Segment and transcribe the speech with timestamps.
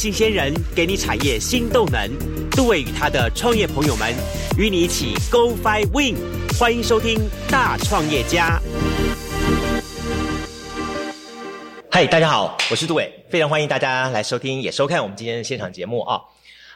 [0.00, 2.10] 新鲜人给你产业新动能。
[2.52, 4.14] 杜伟与他的创业朋友们
[4.56, 6.16] 与你一起 Go Fly Win。
[6.58, 7.18] 欢迎收听
[7.50, 8.58] 《大创业家》。
[11.90, 16.18] 嗨，大家好，我是杜伟，非常欢迎大家来收听也收看我们今天的现场节目啊。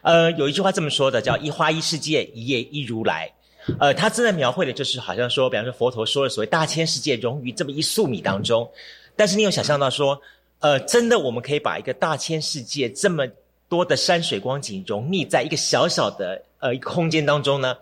[0.03, 3.33] 呃，有一句话这么说的，叫“一花一世界，一叶一如来”。
[3.81, 8.71] 呃，它正在描绘的就是好像说，比方说佛陀说的所谓“大千世界融于这么一粟米当中”，
[9.17, 10.21] 但是你有想象到说，
[10.65, 13.29] 呃，真的我们可以把一个大千世界这么
[13.69, 17.77] 多的山水光景融溺在一个小小的呃一个空间当中呢？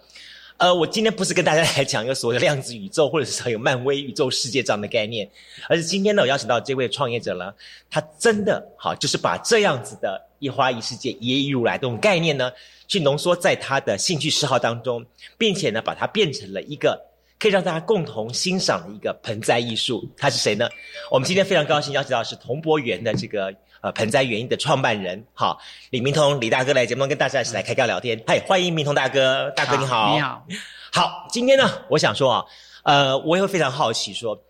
[0.56, 5.30] 呃，我今天不是跟大家来讲一个所谓的量子宇宙，或者是有漫威宇宙世界这样的概念，
[5.68, 7.54] 而是今天呢，我邀请到这位创业者呢，
[7.88, 12.51] 他真的好，就是把这样子的一花一世界，一叶一如来这种概念呢，
[12.88, 15.07] 去浓缩在他的兴趣嗜好当中，
[15.38, 17.01] 并且呢，把它变成了一个
[17.43, 20.09] 可以让大家共同欣赏的一个盆栽艺术。
[20.16, 20.68] 他是谁呢？
[21.10, 23.52] 我们今天非常高兴邀请到是同博园的这个。
[23.80, 25.59] 呃，盆栽园艺的创办人，好，
[25.90, 28.23] 李明通，李大哥来节目中跟大家一起来开聊聊天。
[28.24, 30.46] 嗨，欢迎明通大哥，大哥你好，你好，
[30.93, 32.45] 好，今天呢，我想说啊，
[32.85, 34.40] 呃，我也会非常好奇说，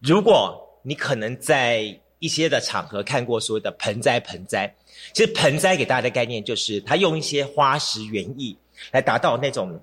[0.00, 4.74] 如果你可能在一些的场合看过所谓的盆栽，盆栽，
[5.14, 8.58] 其实盆栽给大家的概念就是它用一些花石园艺
[8.90, 9.80] 来达到那种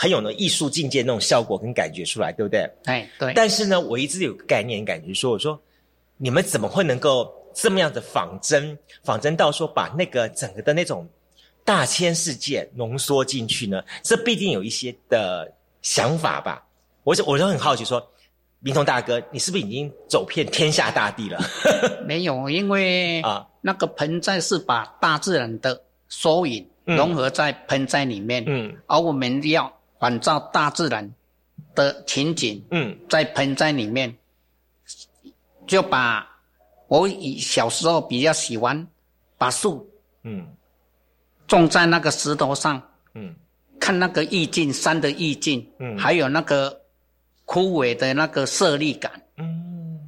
[0.00, 2.60] 很有那艺术境界那种效果跟感觉出来，对不对？
[2.86, 3.34] 哎，对。
[3.34, 5.60] 但是呢，我一直有个概念感觉说，我说
[6.16, 7.30] 你们怎么会能够？
[7.52, 11.04] 这么样的仿真，仿真到说把那个整个的那种
[11.64, 13.82] 大千世界浓缩进去呢？
[14.04, 16.64] 这必定有一些的想法吧。
[17.02, 18.00] 我就我就很好奇说，
[18.60, 21.40] 明通大哥，你是不是已经走遍天下大地了？
[22.06, 29.70] 没有，因为啊，那个盆栽是把大自然的缩影融合在盆栽里面，嗯，而我们要
[30.00, 31.08] 仿照大自然
[31.76, 34.12] 的情景，嗯，在盆栽里面
[35.68, 36.26] 就把。
[36.88, 38.84] 我以小时候比较喜欢
[39.38, 39.88] 把树，
[40.24, 40.44] 嗯，
[41.46, 42.82] 种在那个石头上，
[43.14, 43.32] 嗯，
[43.78, 46.80] 看那个意境，山的意境，嗯，还有那个
[47.44, 50.00] 枯萎的那个色力感，嗯，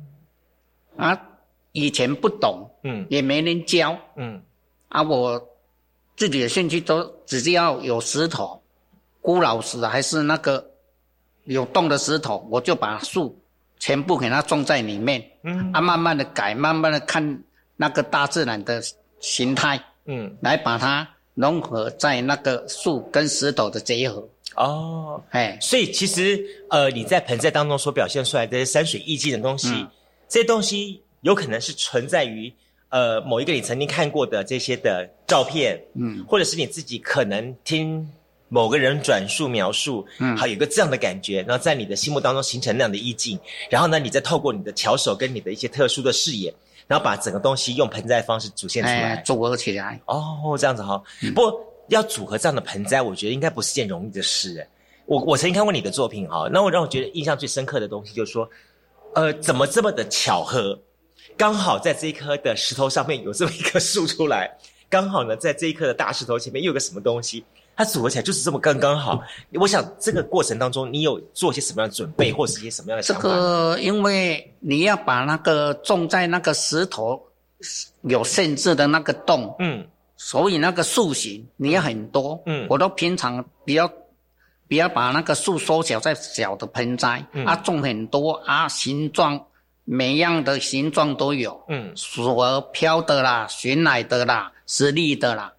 [0.97, 1.17] 啊，
[1.71, 4.43] 以前不懂，嗯，也没人教，嗯，
[4.89, 5.41] 啊，我
[6.17, 8.62] 自己的兴趣都只要有石头，
[9.23, 10.63] 孤老石还是那个
[11.45, 13.39] 有洞的石头，我就把树。
[13.79, 17.43] 全部给它种在里面，嗯，啊，慢慢的改，慢慢的看
[17.75, 18.81] 那个大自然的
[19.19, 24.25] 形态，嗯，来把它融合在那个树跟石头的结合。
[24.55, 26.41] 哦，哎，所以其实
[26.71, 29.85] 呃，你在盆栽当中所表现出来的山水意境的东西，
[30.29, 32.55] 这些东西有可能是存在于
[32.89, 38.09] 呃某一个你曾经看过的这些的照片，嗯，或者是你自己可能听。
[38.53, 43.39] 某个人转述描述，嗯，好有个这样的感觉，然后在你的心目当中形成那样的意境，
[43.71, 46.55] 然后呢，你再透过你的巧手跟你的一些特殊的视野，
[46.87, 49.99] 然后把整个东西用盆栽方式组现出来，组合起来。
[50.05, 51.03] 哦，这样子哈。
[51.35, 51.59] 不过
[51.89, 54.69] 要组合这样的盆栽，我觉得应该不是件容易的事。
[55.07, 58.47] 我我曾经看过你的作品哈，那我让我觉得印象最深刻的东西就是说，
[59.15, 60.79] 呃，怎么这么的巧合，
[61.39, 64.59] 刚好在这一棵的石头上面有这么一棵树出来，
[64.91, 67.43] 刚好呢，在这一棵的大石头前面又有个什么东西。
[67.83, 69.21] 它组合起来就是这么刚刚好。
[69.55, 73.23] 我想这个过程当中，你有做些什么样的准备，或者是一些什么样的想法？
[73.23, 77.21] 这个，因为你要把那个种在那个石头
[78.03, 79.85] 有限制的那个洞，嗯，
[80.17, 83.91] 所以那个树形你要很多，嗯，我都平常比较
[84.69, 89.41] 比较把那个树缩小在小的盆栽，嗯啊，种很多啊，形状
[89.85, 95.53] 每样的形状都有，嗯，索飘的啦，悬来的啦，实力的啦。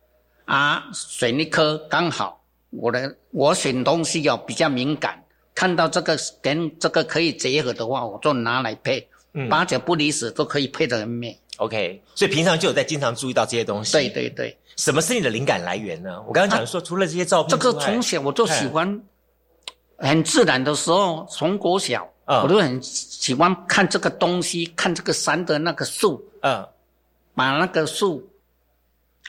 [0.46, 5.24] 啊，选一颗刚好，我的我选东西要比较敏感，
[5.56, 9.08] 看到这个跟这个可以结合的话，我就拿来配，
[9.50, 11.40] 八九不离十都可以配得很美。
[11.58, 13.94] OK，所以平常就有在经常注意到这些东西。
[13.94, 16.22] 对对对，什么是你的灵感来源呢？
[16.28, 19.02] 我刚刚讲说，除了这些照片，这个从小我就喜欢，
[19.98, 26.68] 很自然的时候，从国小，我都很喜欢看这个东西，看这个山的那个树，嗯，
[27.34, 28.28] 把那个树。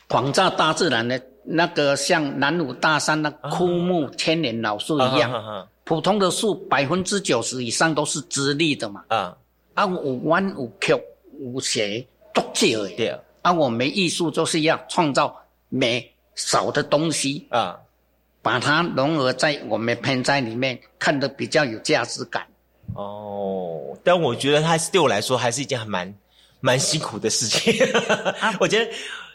[0.09, 9.05] 仿照大自然的那个像南武大山那枯木千年老树一样，普通的树百分之九十以上都是直立的嘛。
[9.09, 9.37] 啊，
[9.75, 10.93] 啊，有弯有曲
[11.41, 13.12] 有斜，都这而已。
[13.43, 15.35] 啊，我们艺术就是要创造
[15.69, 17.79] 美少的东西啊，
[18.41, 22.47] 把它融合在我们盆栽里面，看得比较有价值感。
[22.95, 26.15] 哦，但我觉得它是对我来说还是一件很蛮
[26.61, 27.75] 蛮辛苦的事情。
[28.61, 28.91] 我觉得。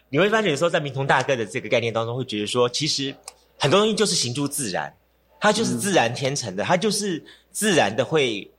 [0.10, 3.16] 你会发现，有时候在明通大哥的这个概念当中，会觉得说，其实
[3.58, 4.94] 很多东西就是行诸自然，
[5.40, 8.50] 它就是自然天成的，它就是自然的会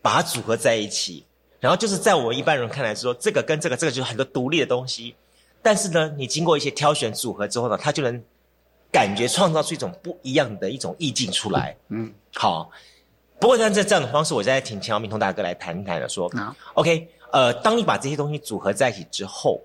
[0.00, 1.24] 把它组合在一起。
[1.60, 5.14] 然后就是在我们一般人看来说，这个跟这个，这个就是很多独立的东西，
[5.62, 8.22] 但是呢，你经过一些挑选组合之后呢，它就能
[8.90, 11.76] 感觉创造出一种不一样的一种意境出来。
[11.88, 12.70] 嗯，好。
[13.38, 16.08] 不过，像这这样的方式，我再请钱耀明通大哥来谈一谈的。
[16.08, 16.30] 说
[16.74, 19.60] ，OK，呃，当你把这些东西组合在一起之后，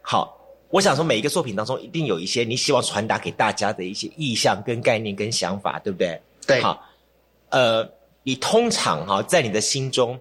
[0.00, 0.39] 好，
[0.70, 6.20] 我想说，每一个作品当中一定有一些你希望传达给大家的一些意向、跟概念、跟想法，对不对？
[6.46, 6.62] 对。
[6.62, 6.82] 好，
[7.50, 7.88] 呃，
[8.22, 10.18] 你通常哈，在你的心中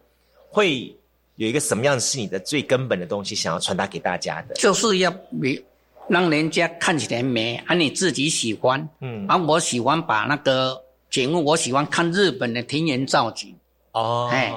[0.50, 0.94] 会
[1.36, 4.56] 有一个什么样是你的最根本的东西，想要传达给大家的？
[4.56, 5.62] 就是要美，
[6.07, 8.90] 让人家看起来美，而你自己喜欢。
[9.02, 9.25] 嗯。
[9.28, 10.84] 啊我喜欢把那个。
[11.10, 13.56] 节目我喜欢看日本的田园造景
[13.94, 14.54] 哦，哎，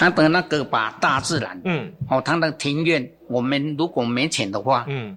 [0.00, 5.14] 他的那个把大自然，嗯，哦，他的庭院，我们如果没钱的话，嗯，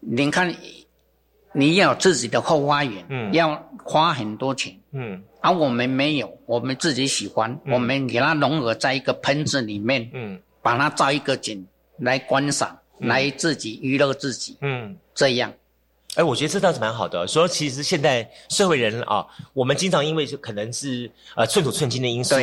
[0.00, 0.54] 你看，
[1.54, 11.66] 你要自己的后花园，嗯，要花很多钱，嗯，而我们没有，我们自己喜欢，我们给它融合在一个盆子里面，嗯，把它造一个景
[11.96, 15.50] 来观赏，来自己娱乐自己，嗯，这样。
[16.16, 17.26] 哎，我觉得这倒是蛮好的。
[17.26, 22.34] 说其实现在社会人啊，我们经常因为可能是呃寸土寸金的因素，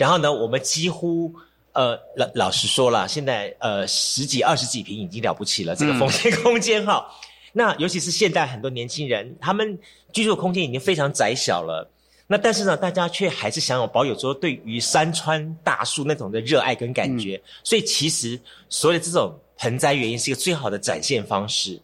[0.00, 1.30] 然后呢，我们几乎
[1.72, 7.06] 呃老老实说了，现在呃十几二十几平已经了不起了，这个风间空间哈。
[7.52, 9.78] 那尤其是现在很多年轻人，他们
[10.10, 11.86] 居住的空间已经非常窄小了。
[12.26, 17.38] 那但是呢，大家却还是想有保有说对于山川大树那种的热爱跟感觉。
[17.62, 21.78] 所以其实所有的这种盆栽原因是一个最好的展现方式。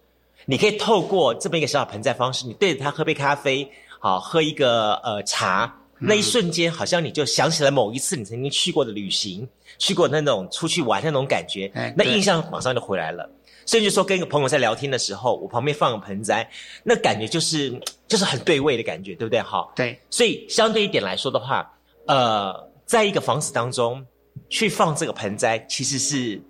[0.47, 9.49] 你可以透过这么一个小小盆栽方式，你对着它喝杯咖啡，好喝一个呃茶，那一瞬间好像你就想起了某一次你曾经去过的旅行，
[9.79, 13.29] 去过那种出去玩那种感觉，那印象马上就回来了。
[13.67, 16.49] 甚至说跟一个朋友在聊天的时候，我旁边放个盆栽，
[16.85, 19.41] 那感觉就是就是很对味的感觉，对不对？
[19.43, 19.99] 哈，对。
[20.11, 21.69] 所以相对一点来说的话，
[22.07, 22.55] 呃，
[22.85, 24.05] 在一个房子当中
[24.49, 26.41] 去放这个盆栽，其实是。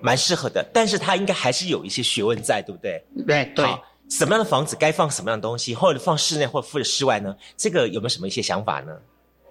[0.00, 3.04] 蛮适合的，但是它应该还是有一些学问在，对不对？
[3.26, 3.66] 对对。
[4.08, 7.34] 什么样的房子该放什么样的东西，或者放室内或者放室外呢？
[7.56, 8.92] 这个有没有什么一些想法呢？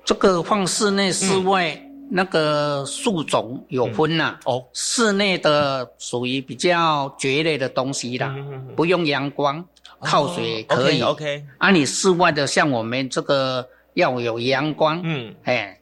[0.04, 4.39] 这个放室内、室外那个树种有分呐。
[4.45, 4.65] 哦。
[4.74, 8.36] 室内的属于比较蕨类的东西啦，
[8.75, 9.63] 不用阳光，
[10.00, 11.01] 靠水可以。
[11.01, 11.45] OK。
[11.57, 15.80] 啊，你室外的像我们这个要有阳光，嗯，哎，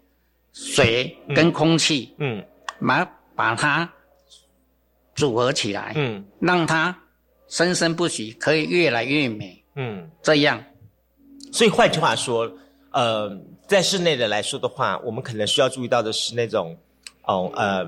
[0.53, 2.43] 水跟空气，嗯，
[2.85, 3.89] 把把它。
[5.15, 6.93] 组合起来，嗯，让它
[7.47, 10.63] 生生不息，可以越来越美，嗯，这样。
[11.51, 12.51] 所以换句话说，
[12.91, 13.37] 呃，
[13.67, 16.75] 在室内的来说的话，我们可能需要注意到的是那种，
[17.23, 17.85] 哦，呃，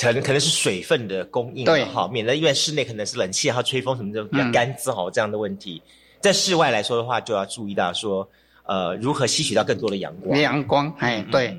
[0.00, 5.80] 可能可能是水分的供应，对，好，免得因为室内可能是冷气和吹风什么的比较干燥哈这样的问题。
[6.20, 8.28] 在室外来说的话，就要注意到说，
[8.64, 10.38] 呃，如何吸取到更多的阳光。
[10.38, 11.56] 阳光，哎，对。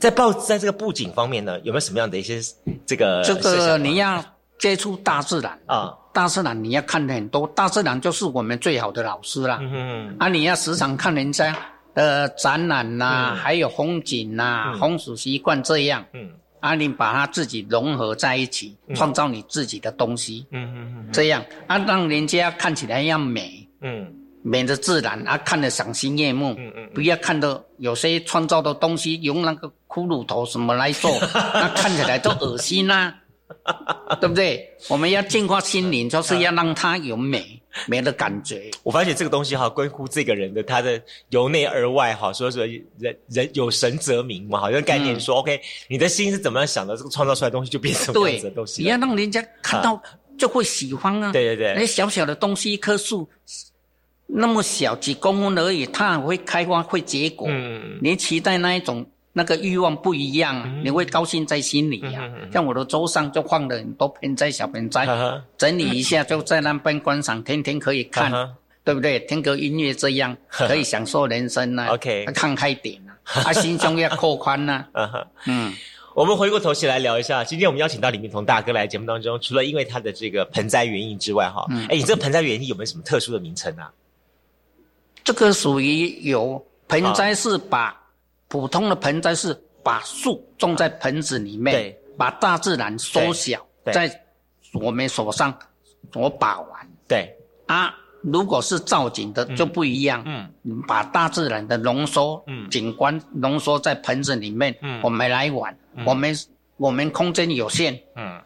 [0.00, 2.40] 在报在这个布景方面呢，有没有什么样的一些
[2.84, 3.22] 这个？
[3.22, 4.22] 这个你要
[4.58, 9.58] 接触大自然啊，大自然你要看的很多，大自然就是我们最好的老师啦。
[9.60, 11.54] 嗯啊，你要时常看人家
[11.94, 16.04] 的展览呐，还有风景呐，风俗习惯这样。
[16.14, 16.30] 嗯，
[16.60, 20.46] 啊，你把它自己融合在一起，创造你自己的东西。
[20.52, 23.68] 嗯嗯嗯，这样啊，让人家看起来要美。
[23.82, 24.06] 嗯。
[24.46, 26.54] 免得自然啊，看得赏心悦目。
[26.58, 31.10] 嗯嗯，不要看到有些创造的东西用那个骷髅头什么来做，
[31.54, 33.14] 那看起来都恶心呐，
[34.20, 34.70] 对不对？
[34.88, 38.70] 我们要净化心灵，就是要让它有美美的感觉。
[38.82, 42.66] 我发现这个东西哈，关乎这个人的他的由内而外哈，所以说
[42.98, 48.82] 人人有神则明嘛，好像概念说，OK，你的心是怎么样想的，这个创造出来的东西就变成这样子的东西。
[48.82, 50.00] 你要让人家看到
[50.38, 51.32] 就会喜欢啊。
[51.32, 53.28] 对对对，那小小的东西，一棵树。
[54.26, 57.46] 那么小几公分而已，它会开花会结果。
[57.50, 59.04] 嗯，你期待那一种
[59.36, 62.30] 那个欲望不一样，你会高兴在心里呀。
[62.52, 65.06] 像我的桌上就放了很多盆栽小盆栽，
[65.58, 68.30] 整理一下就在那边观赏，天天可以看，
[68.84, 69.18] 对不对？
[69.20, 71.88] 听个音乐这样可以享受人生呢。
[71.88, 74.84] OK，看开点啊，啊，心胸要扩宽 呢。
[75.46, 75.72] 嗯，
[76.14, 83.90] 我们回过头起来聊一下，今天我们邀请到李明彤大哥来节目当中，除了因为他的这个盆栽原因之外，哈，哎，你这个盆栽园艺有没有什么特殊的名称啊？
[85.24, 88.00] 这个属于有盆栽是把
[88.54, 94.08] 普通的盆栽是把树种在盆子里面，把大自然缩小在
[94.74, 95.52] 我们手上
[96.12, 96.88] 所把玩。
[97.08, 97.36] 对。
[97.66, 97.92] 啊，
[98.22, 100.22] 如果是造景的就不一样。
[100.24, 105.76] 嗯，把大自然的浓缩景观浓缩在盆子里面，我们来玩。
[106.06, 106.32] 我们
[106.76, 108.40] 我们空间有限，嗯，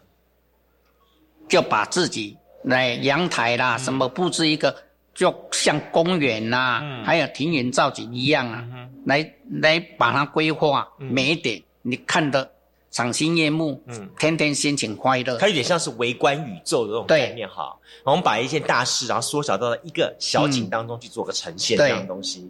[1.47, 4.75] 就把自己来阳台啦什么布置一个。
[5.11, 8.65] 就像公园呐，还有庭园造景一样啊，
[9.09, 12.49] 来来把它规划每一点，你看的
[12.91, 15.37] 赏心悦目，嗯，天天心情快乐。
[15.37, 17.75] 它有点像是微观宇宙的这种概念哈。
[18.03, 22.49] 我们把一件大事，然后缩小到了一个小景当中去做个呈现，这样的东西。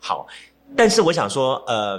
[0.00, 0.26] 好，
[0.76, 1.98] 但是我想说，呃，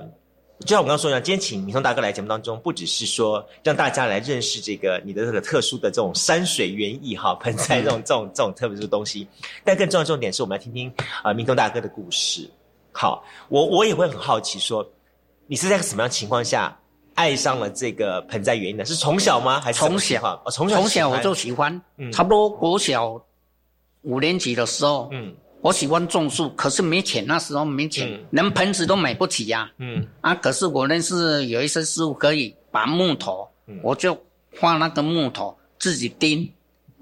[0.60, 9.28] 就像我刚刚说一样，今天请明通大哥来节目当中，不只是说让大家来认识这个你的这个特殊的这种山水园艺哈盆栽这种这种这种特别的东西，
[9.64, 10.92] 但更重要的重点是我们来听听
[11.24, 12.50] 啊明通大哥的故事。
[13.00, 14.86] 好，我我也会很好奇说，
[15.48, 16.78] 你是在什么样情况下？
[17.16, 18.84] 爱上了这个盆栽园艺的？
[18.84, 19.62] 是从小吗？
[19.62, 20.22] 还是从小？
[20.44, 21.82] 哦，从小从小我就喜欢。
[21.96, 23.22] 嗯，差不多国小
[24.02, 29.72] 五年级的时候，嗯，我喜欢种树，可是没钱，那时候没钱，连盆子都买不起呀。
[29.78, 33.48] 嗯，啊，可是我认识有一些师傅可以把木头，
[33.82, 34.18] 我就
[34.60, 36.52] 画那个木头，自己钉，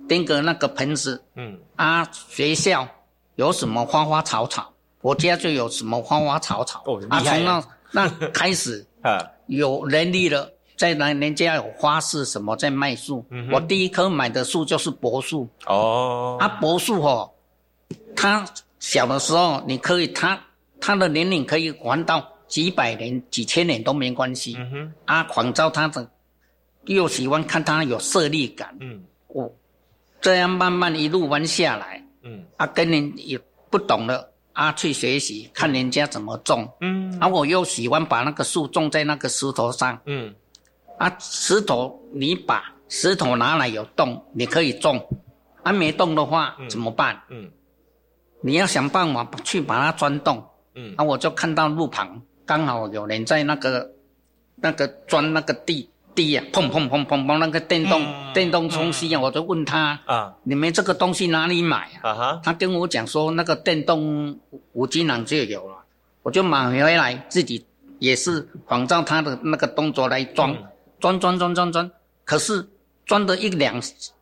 [0.07, 1.19] 钉个那个盆子。
[1.33, 2.87] 嗯，啊，学校
[3.33, 6.83] 有什么花花草草，我家就有什么花花草草。
[6.85, 9.19] 哦，啊，从那 那开始啊。
[9.47, 15.47] 有能力了，在那人家有花市什么在卖树，我第一棵买的树就是柏树。
[15.65, 17.31] 哦，啊柏树哦，
[18.13, 18.45] 它
[18.79, 20.37] 小的时候你可以，它
[20.81, 24.57] 它的年龄可以还到几百年、几千年都没关系。
[24.57, 26.05] 嗯，啊，仿照它的，
[26.83, 28.75] 又喜欢看它有色力感。
[28.81, 29.49] 嗯，我
[30.19, 32.03] 这样慢慢一路玩下来。
[32.23, 33.39] 嗯，啊，跟人也
[33.69, 34.29] 不懂了。
[34.57, 40.33] 啊，去学习看人家怎么种，嗯，啊，我又喜欢把那个树种在那个石头上，嗯，
[40.97, 44.99] 啊，石头你把石头拿来有洞，你可以种，
[45.61, 47.21] 啊，没洞的话怎么办？
[47.29, 47.51] 嗯，
[48.41, 53.91] 你要想办法去把它钻洞，嗯，啊，我就看到路旁刚好有人在那个
[54.55, 55.87] 那个钻那个地。
[56.17, 58.01] 地呀，砰砰砰砰砰，那个电动
[58.33, 62.13] 电动冲吸啊，我就问他啊，你们这个东西哪里买啊？
[62.15, 64.35] 哈，他跟我讲说那个电动
[64.73, 65.75] 五金行就有了，
[66.23, 67.63] 我就买回来自己
[67.99, 70.57] 也是仿照他的那个动作来装，
[70.99, 71.91] 装装装装装，
[72.25, 72.67] 可是
[73.05, 73.79] 装的一两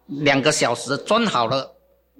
[0.07, 1.71] 两个小时装好了，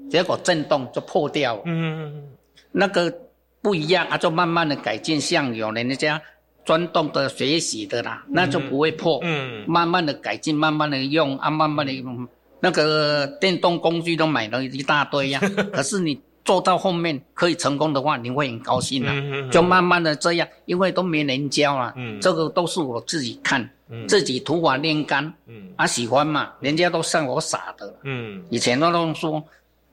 [0.09, 1.63] 结果震动就破掉了。
[1.65, 2.23] 嗯，
[2.71, 3.13] 那个
[3.61, 6.21] 不一样啊，就慢慢的改进，像有人家。
[6.65, 9.19] 钻洞的学习的啦，那就不会破。
[9.21, 12.27] 嗯，慢慢的改进，慢慢的用啊，慢慢的用。
[12.59, 15.39] 那个电动工具都买了一大堆呀。
[15.71, 19.49] 可是你做到后面可以成功的话，你会很高兴的。
[19.51, 21.93] 就慢慢的这样，因为都没人教啊。
[21.95, 23.69] 嗯，这个都是我自己看，
[24.07, 25.31] 自己土法炼钢。
[25.45, 27.95] 嗯，啊喜欢嘛，人家都像我傻的。
[28.03, 29.43] 嗯，以前都都说，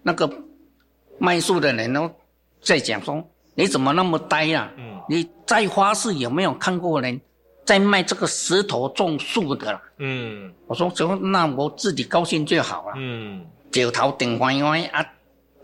[0.02, 0.30] 那个
[1.18, 2.10] 卖树的人都
[2.62, 3.22] 在讲说。
[3.54, 4.72] 你怎么那么呆呀？
[4.78, 7.20] 嗯，你在花市有没有看过人，
[7.64, 9.80] 在卖这个石头种树的？
[9.98, 12.94] 嗯，我说行，那我自己高兴就好了。
[12.96, 15.04] 嗯，九头顶歪歪啊，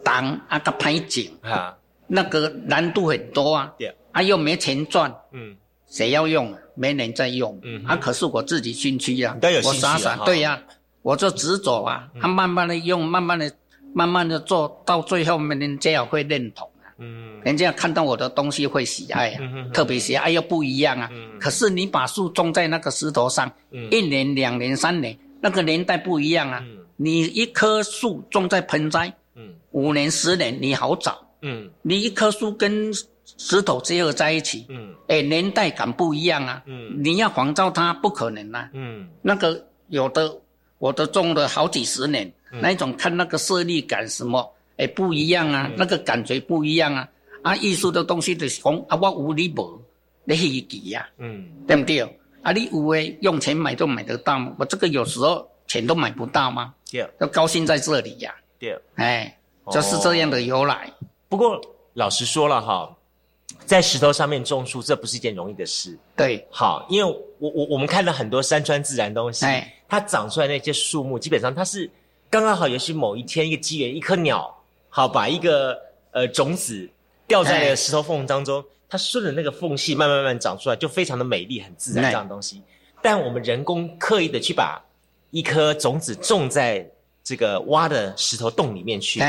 [0.05, 1.77] 挡啊个拍景啊，
[2.07, 3.73] 那个难度很多啊。
[3.79, 5.15] 对，啊又没钱赚。
[5.33, 5.57] 嗯，
[5.89, 6.57] 谁要用？
[6.75, 7.59] 没人在用。
[7.65, 10.63] 嗯，啊可是我自己兴趣呀，我傻傻对呀，
[11.03, 13.53] 我就执着啊，他慢慢的用，慢慢的，
[13.93, 16.71] 慢慢的做到最后，面人家会认同。
[16.99, 19.39] 嗯，人家看到我的东西会喜爱啊，
[19.73, 21.11] 特别喜爱又不一样啊。
[21.41, 23.51] 可是你把树种在那个石头上，
[23.91, 26.63] 一年、两年、三年，那个年代不一样啊。
[26.97, 29.13] 你一棵树种在盆栽，
[29.71, 31.19] 五年、十年你好找。
[31.43, 32.93] 嗯，你一棵树跟
[33.37, 36.63] 石头结合在一起，嗯，哎，年代感不一样啊。
[36.67, 38.69] 嗯，你要仿照它不可能啊。
[38.73, 40.37] 嗯，那个有的
[40.79, 44.53] 我都种了好几十年，那种看那个色力感什么。
[44.79, 47.09] 哎，不一样啊，那个感觉不一样啊！
[47.49, 49.83] 啊，艺术的东西就是讲啊，我无你无，
[50.25, 52.03] 你稀奇呀，嗯，对不对？
[52.43, 54.55] 啊，你有诶，用钱买都买得到吗？
[54.59, 56.75] 我这个有时候钱都买不到吗？
[56.91, 58.35] 对，要高兴在这里呀。
[58.59, 59.35] 对，哎，
[59.73, 60.93] 就是这样的由来。
[61.27, 61.59] 不过
[61.95, 62.95] 老实说了哈，
[63.65, 65.99] 在石头上面种树，这不是一件容易的事。
[66.15, 71.91] 对，好，因为我我我们看了很多山川自然东西，哎，它长出来那些树木，基本上它是
[72.29, 74.55] 刚刚好，也许某一天一个机缘，一颗鸟。
[74.91, 75.79] 好，把一个
[76.13, 76.89] 呃种子
[77.29, 82.63] 掉在了石头缝当中，它顺着那个缝隙慢慢慢慢长出来，就非常的美丽，很自然这样的东西。
[83.03, 84.83] 但我们人工刻意的去把
[85.31, 86.91] 一颗种子种在
[87.23, 89.23] 这个挖的石头洞里面去，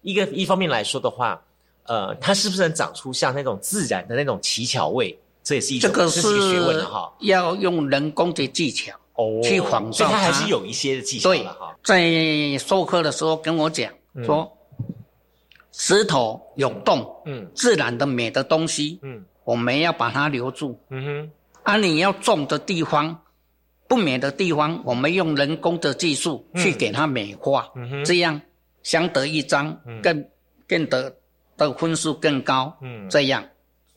[0.00, 1.42] 一个一方面来说的话，
[1.86, 5.18] 呃，它是不是能长出像那种自然的那种奇巧味？
[5.42, 11.76] 这也是一种这个学问的哈，要用人工的技巧哦去仿造它，还是有一些的技巧的哈。
[11.82, 12.08] 在
[12.58, 13.92] 授课的时候跟我讲
[14.24, 14.56] 说。
[15.72, 21.30] 石头有洞，嗯，自然的美的东西，嗯，我们要把它留住，嗯哼。
[21.62, 23.16] 啊，你要种的地方，
[23.86, 28.40] 不美的地方，我们用人工的技术去给它美化，嗯哼，这样
[28.82, 30.24] 相得益彰，更
[30.66, 31.14] 更得
[31.56, 33.44] 的分数更高，嗯，这样，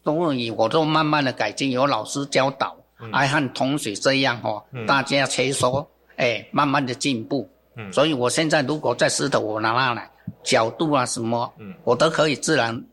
[0.03, 2.75] 所以我都慢慢的改进，有老师教导，
[3.12, 5.88] 还和同学这样哈，大家切磋，
[6.18, 7.50] 哎，慢慢的进步。
[7.75, 10.12] 嗯，所以我现在如果在石头我拿下来，
[10.44, 12.84] 角度啊什么，嗯，我都可以自然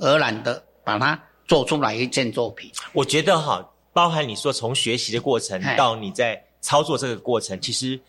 [0.00, 2.70] 而然的把它做出来一件作品。
[2.92, 8.00] 我觉得哈，包含你说从学习的过程到你在操作这个过程，其实。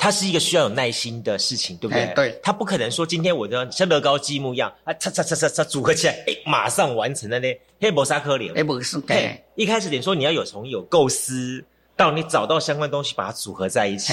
[0.00, 2.12] 它是一个需要有耐心的事情，对不对？
[2.14, 2.40] 对。
[2.40, 7.48] 它不可能说今天我的像乐高积木一样，啊，擦擦擦擦擦组合起来，哎，马上完成了呢。
[7.80, 9.44] 黑博沙科林，黑博是对。
[9.56, 11.64] 一开始你说你要有从有构思
[11.96, 14.12] 到你找到相关东西把它组合在一起，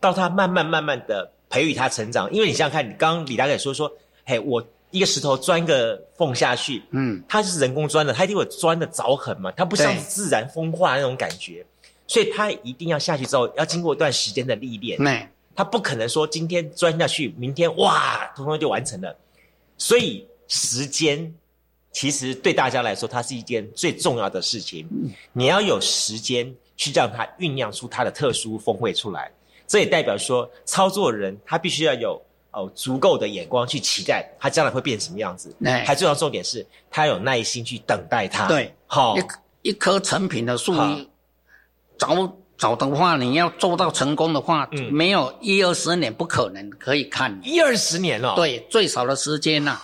[0.00, 2.32] 到它慢慢慢慢的培育它成长。
[2.32, 3.92] 因为你想想看，你刚刚李大哥也说说，
[4.24, 11.62] 嘿，我一个石头钻个缝下去，嗯，它是人工钻的，它一定有钻的凿痕嘛，它不像自然风化那种感觉。
[12.06, 14.98] 所以它一定要下去之后，要经过一段时间的历练。
[15.54, 19.16] 它不可能说今天钻下去，明天哇，通通就完成了。
[19.76, 21.32] 所以时间
[21.92, 24.88] 其实对大家来说，它是一件最重要的事情。
[25.32, 29.30] 你要有时间去让它酝酿出它的特殊风味出来。
[29.70, 35.54] 这也代表说，操作人他必须要有哦足够的眼光去期待他将来会变成什么样子。
[35.86, 38.48] 还重要重点是，他有耐心去等待它。
[38.48, 40.74] 对，好，一一棵成品的树。
[41.96, 47.38] 早早的话，你要做到成功的话，没有一二十年不可能可以看。
[47.44, 49.80] 一二十年了，对，最少的时间呐。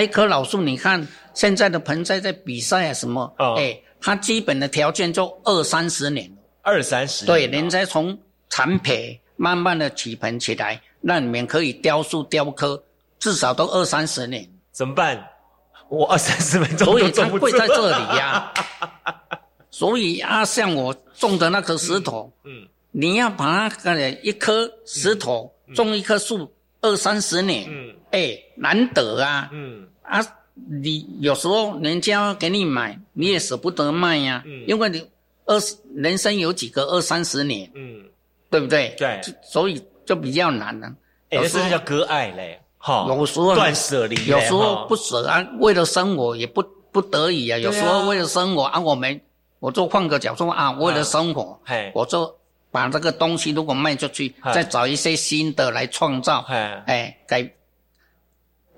[0.00, 6.34] 一棵老树，你看现在的盆栽在比赛啊什么，哎，它基本的条件就二三十年。
[6.62, 7.26] 二三十年。
[7.26, 8.18] 对，人家从
[8.48, 12.82] 残培慢慢的起盆起来，那里面可以雕塑雕刻，
[13.18, 14.48] 至少都二三十年。
[14.72, 15.28] 怎么办？
[15.88, 18.52] 我二三十分钟所以它会在这里呀。
[19.70, 30.20] 所以啊，像我种的那颗石头，嗯，你要把它一颗石头种一棵树二三十年，嗯，哎，难得啊，嗯，啊，
[30.54, 35.06] 你有时候人家给你买，你也舍不得卖呀，嗯，因为你
[35.46, 37.87] 二十人生有几个二三十年，嗯，
[38.50, 38.94] 对不对？
[38.98, 40.92] 对，所以就比较难了。
[41.30, 49.20] 有时候叫割爱嘞，哈，有时候断舍离，有时候不舍啊，为了生活也不不得已啊，有时候为了生活啊，我们。
[49.60, 51.60] 我就换个角度啊，为了生活，
[51.92, 52.32] 我就
[52.70, 57.42] 把这个东西如果卖出去，再找一些新的来创造，哎，改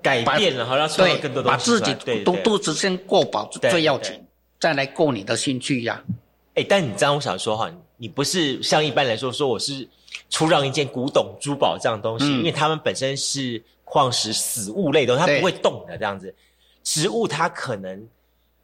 [0.01, 4.25] 改变了，好像创造更多东西，把自己肚肚子先过饱最要紧，
[4.59, 6.03] 再来过你的兴趣呀。
[6.55, 9.87] 哎，但你知道我想说哈，你不是像一般来说说我是
[10.31, 16.35] 出让一件古董珠宝这样东西，因为他们本身是矿石死物类的，它不会动的这样子，
[16.83, 18.09] 植物它可能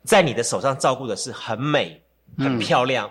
[0.02, 2.02] 在你的手上照顾的是很美。
[2.36, 3.10] 很漂亮，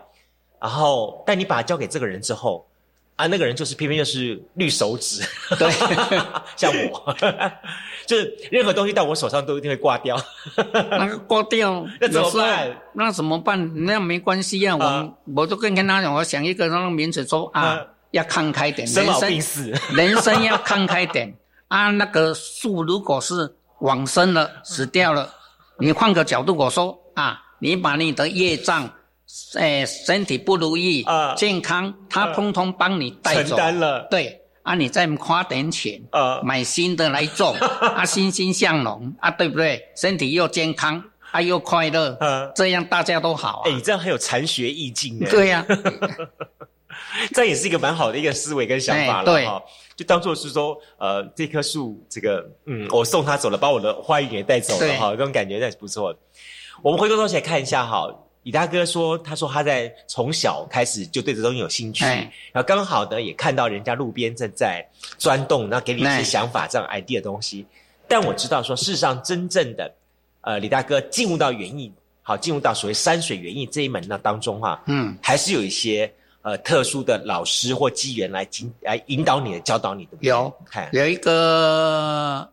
[0.59, 2.67] 然后但你把它交给这个人之后，
[3.15, 5.21] 啊，那个人就是偏偏就是绿手指，
[5.57, 5.71] 对，
[6.57, 7.15] 像我，
[8.05, 10.17] 就是任何东西到我手上都一定会挂掉，
[10.89, 12.81] 那个挂掉， 那怎么办？
[12.93, 13.85] 那怎么办？
[13.85, 17.79] 那没关系啊，我我就跟跟他讲，我想一个那个名词说啊，
[18.11, 21.33] 要看开点，生老病死，人生要看开点
[21.69, 21.91] 啊。
[21.91, 25.33] 那个树如果是往生了，死掉了，
[25.79, 28.89] 你换个角度我说啊，你把你的业障。
[29.55, 39.81] 哎，身体不如意，啊，健康，他通通帮你带走，承担了，对，啊，你再花点钱，啊，买新的来种， 啊，欣欣向荣，啊，对不对？
[39.95, 43.69] 身体又健康，啊，又快乐，啊，这样大家都好啊。
[43.69, 45.27] 哎，你这样很有禅学意境呢。
[45.29, 45.65] 对呀，
[47.33, 49.61] 这也是一个蛮好的一个思维跟想法了哈。
[49.95, 56.19] 就当做是说，呃，这棵树，这个，嗯，我送他走了，把我的花语也带走了，哈，这种感觉那是不错的。
[56.81, 58.07] 我们回头起来看一下哈。
[58.45, 67.65] 李大哥说：“他说他在从小开始就对这东西有兴趣，然后刚好呢也看到人家路边正在钻洞，然后给你一些想法，这样 idea 的东西。
[68.07, 69.91] 但我知道说，事实上真正的，
[70.41, 80.11] 呃，李大哥进入到园艺，好进入到所谓山水园艺这一门那当中哈，嗯，还是有一些呃特殊的老师或机缘来引来引导你的教导你的。
[80.19, 80.53] 有，
[80.91, 82.47] 有一个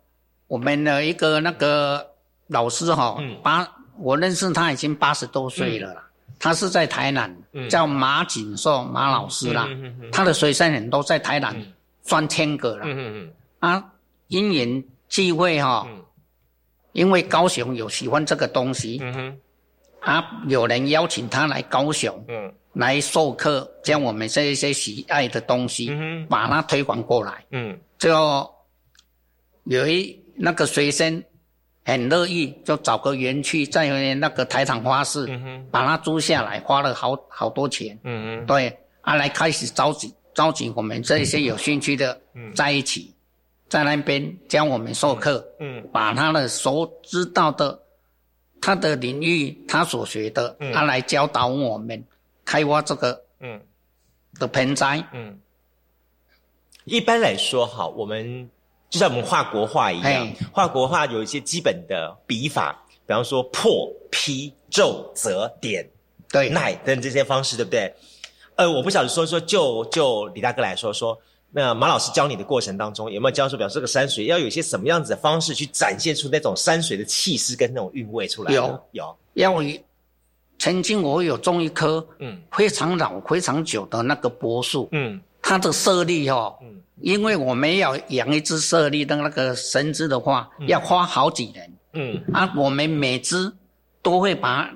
[0.46, 2.12] 我们的一个那个
[2.46, 3.70] 老师哈，嗯把。
[4.02, 6.02] 我认识他已经八十多岁了啦，
[6.40, 7.32] 他是在台南，
[7.70, 9.68] 叫马锦寿马老师啦，
[10.10, 11.54] 他的学生很多在台南
[12.02, 12.84] 钻天阁了，
[13.60, 13.84] 啊，
[14.26, 15.86] 因缘际会哈，
[16.92, 19.00] 因为高雄有喜欢这个东西，
[20.00, 22.12] 啊，有人邀请他来高雄，
[22.72, 25.92] 来授课，将我们这一些喜爱的东西，
[26.28, 27.44] 把它推广过来，
[27.98, 28.52] 就
[29.64, 31.22] 有一那个学生。
[31.84, 35.26] 很乐意，就找个园区，在那个台场花市，
[35.70, 37.98] 把它租下来，花了好好多钱。
[38.04, 42.20] 嗯嗯，对，啊，来开始召集召集我们这些有兴趣的
[42.54, 43.12] 在一起，
[43.68, 45.44] 在那边教我们授课。
[45.58, 47.78] 嗯，把他的所知道的
[48.60, 52.02] 他的领域，他所学的，他来教导我们
[52.44, 53.60] 开挖这个嗯
[54.38, 55.04] 的盆栽。
[55.12, 55.36] 嗯，
[56.84, 58.48] 一般来说哈，我们
[58.92, 65.88] 就像我们画国画一样，画国画有一些基本的笔法，比方说破、批、皱、折、点、
[66.30, 67.90] 对、捺等这些方式，对不对？
[68.56, 71.18] 呃，我不晓得说说，就就李大哥来说说。
[71.54, 78.52] 那马老师教你的过程当中，有没有教授表示这个山水要有一些什么样子的方式去展现出那种山水的气势跟那种韵味出来？
[78.52, 79.16] 有有。
[79.34, 79.54] 要
[80.58, 91.72] 曾经我有种一棵嗯非常老非常久的那个柏树嗯，它的设立哦嗯，因为我们要养一只设立的那个绳子的话，要花好几年。
[91.92, 92.22] 嗯。
[92.32, 93.52] 啊，我们每只
[94.02, 94.70] 都会把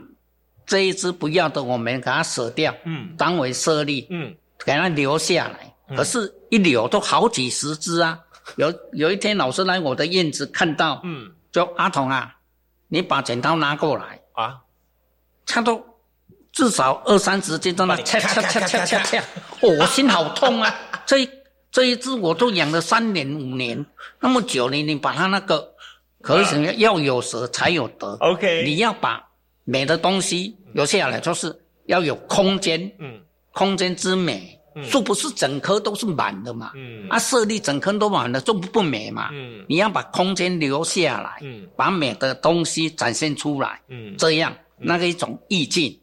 [0.66, 4.34] 这一只不要的，我们给它舍掉嗯，当为设立嗯，
[4.64, 5.96] 给它留下来。
[5.96, 8.18] 可是，一留都好几十只啊！
[8.56, 12.34] 有有一天，老师来我的院子看到，嗯，就阿童啊，
[12.88, 14.20] 你把剪刀拿过来。
[14.32, 14.58] 啊！
[15.46, 15.82] 他都
[16.52, 19.22] 至少二三十斤在那切切切切切切，
[19.62, 20.74] 我心好痛啊！
[21.06, 21.24] 这
[21.70, 23.84] 这一只我都养了三年五年，
[24.20, 25.72] 那么久了，你把它那个，
[26.22, 28.16] 可是要有舍才有得。
[28.20, 29.22] OK，你要把
[29.64, 31.54] 美的东西留下来，就是
[31.86, 33.20] 要有空间，嗯，
[33.52, 34.52] 空间之美。
[34.84, 36.70] 树不是整棵都是满的嘛？
[36.74, 39.30] 嗯，啊，设立整棵都满了，就不美嘛？
[39.32, 45.98] 嗯，你要把空间留下来，嗯，把美的东西展现出来，嗯，这样那个一种意境。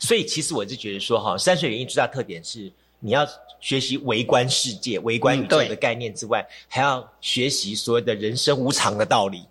[0.00, 3.24] 所以其实我是觉得说，哈，山水园艺最大特点是你要
[3.66, 9.42] 学习微观世界、微观宇宙的概念之外，还要学习所谓的人生无常的道理。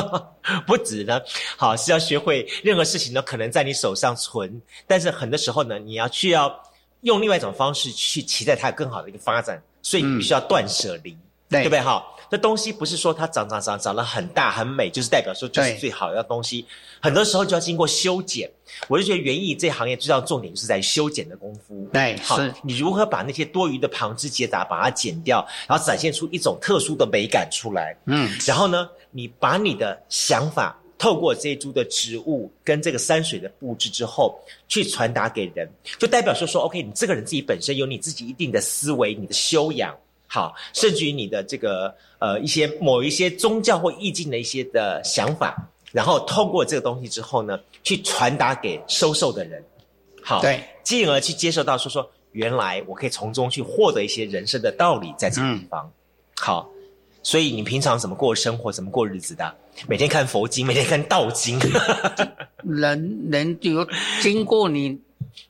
[0.66, 1.20] 不止呢，
[1.58, 6.50] 好是要学会任何事情呢，可能在你手上存，但是很多时候呢，你要去要。
[7.02, 11.16] 用另外一种方式去期待它更好的一个发展，所以你必须要断舍离，
[11.48, 11.80] 对不对？
[11.80, 16.64] 哈，这东西不是说它长长长长得很大很美，就是代表说就是最好的东西。
[17.00, 18.50] 很多时候就要经过修剪。
[18.86, 21.88] 我就觉得园艺这行业最要重点就是在修剪的功夫。
[21.92, 27.96] 对，好，你如何把那些多余的旁枝节杂把它剪掉，然后展现出一种特殊的美感出来。
[28.06, 30.76] 嗯，然后呢，你把你的想法。
[31.00, 34.38] 透过这一株的植物跟这个山水的布置之后，
[34.68, 35.66] 去传达给人，
[35.98, 39.96] 就代表说说，OK，你这个人自己本身有你自己一定的思维，你的修养
[40.32, 49.60] 好，甚至于你的这个呃一些某一些宗教或意境的一些的想法，然后透过这个东西之后呢，去传达给收受的人，
[50.22, 55.90] 好，对，进而去接受到说说，原来我可以从中去获得一些人生的道理，在这个地方，
[56.36, 56.70] 好。
[57.22, 59.54] 所以你平常怎么过生活，怎么过日子的？
[59.86, 61.60] 每天看佛经，每天看道经。
[62.64, 63.86] 人人有
[64.22, 64.98] 经过你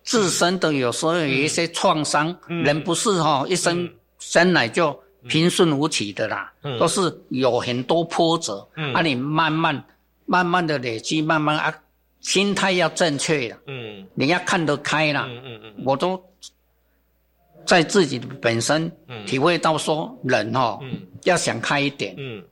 [0.02, 2.36] 自身的，有时候有一些创伤。
[2.48, 3.88] 人不是哈一生
[4.30, 4.96] 生来就
[5.28, 8.66] 平顺无奇的啦，都是有很多波折。
[8.94, 9.84] 啊，你慢慢
[10.24, 11.74] 慢慢的累积，慢慢啊，
[12.20, 13.56] 心态要正确了。
[13.66, 15.26] 嗯，你要看得开了。
[15.28, 16.22] 嗯嗯嗯，我都。
[17.66, 18.90] 在自己的本身
[19.26, 20.80] 体会到说，人哦，
[21.24, 22.14] 要想开一点。
[22.16, 22.42] 嗯，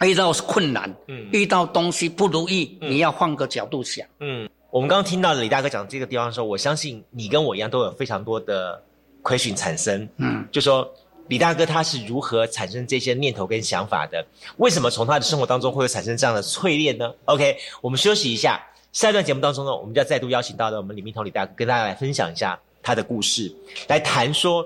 [0.00, 4.06] 遇到困难，嗯，遇到东西不如意，你要换个角度想。
[4.20, 8.80] 嗯，我们刚刚听到李大哥讲这个地方的时候，我相信你跟我一样都有非常多的
[9.22, 10.08] 亏损产生。
[10.16, 10.88] 嗯，就说
[11.28, 14.24] 李大哥他是如何产生这些念头跟想法的？
[14.56, 22.58] 为什么从他的生活当中会有产生这样的淬炼呢？OK，我们休息一下，下一段节目当中呢，我们就要再度邀请到了我们李明彤李大哥跟大家来分享一下。
[22.80, 23.54] 他的故事
[23.88, 24.64] 来谈说，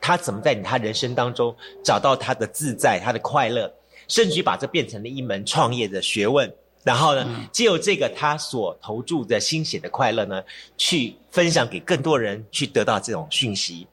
[0.00, 3.72] 他怎么在他人生当中找到他的自在、他的快乐，
[4.06, 6.48] 甚至于把这变成了一门创业的学问。
[6.84, 10.40] 然后呢，借由这个他所投注的心血的快乐呢，
[10.76, 13.88] 去分享给更多人，去得到这种讯息。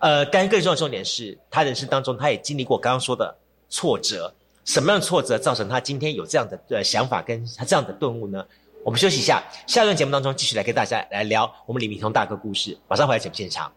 [0.00, 3.36] 呃，但更重要的重点是他人生当中，他也经历过刚刚说的
[3.68, 4.32] 挫折。
[4.64, 8.44] 什么样的挫折造成他今天有这样的呃想法，跟他这样的顿悟呢？
[8.84, 12.76] 我们休息一下，下段节目当中继续来跟大家来聊我们李明通大哥故事。
[12.88, 13.72] 马上回来节目现场。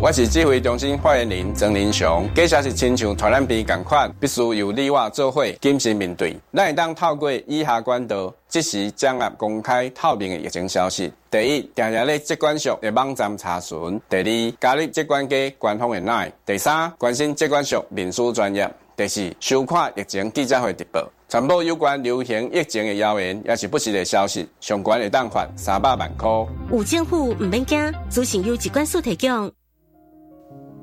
[0.00, 2.28] 我是指挥中心发言人曾林雄。
[2.32, 6.36] 假设是亲像传染病共款，必须由你我做伙谨慎面对。
[6.54, 11.12] 咱会当透过以下管道，即时掌握公开透明的疫情消息。
[11.28, 21.02] 第一，定定咧疾管署的网站查询；第二，加入疾管局官方的 LINE；第三，关心疾管署面书专业；第四，收看疫情记者会直播。
[21.28, 26.28] 传播有关流行疫情的谣言，也是不实的消息，相关的档款三百万块。
[26.70, 29.50] 有政府唔免惊，资讯由机关所提供。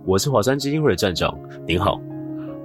[0.08, 2.00] 我是华山基金会的站长，您好。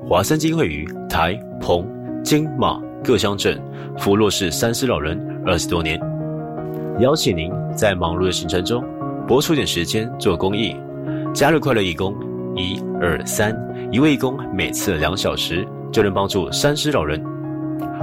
[0.07, 1.88] 华山基金会于台、澎、
[2.22, 3.59] 金、马各乡镇
[3.96, 5.98] 扶弱势三失老人二十多年，
[6.98, 8.85] 邀请您在忙碌的行程中
[9.26, 10.76] 拨出点时间做公益，
[11.33, 12.14] 加入快乐义工，
[12.57, 13.57] 一二三，
[13.90, 17.24] 一位义工每次两小时就能帮助三失老人。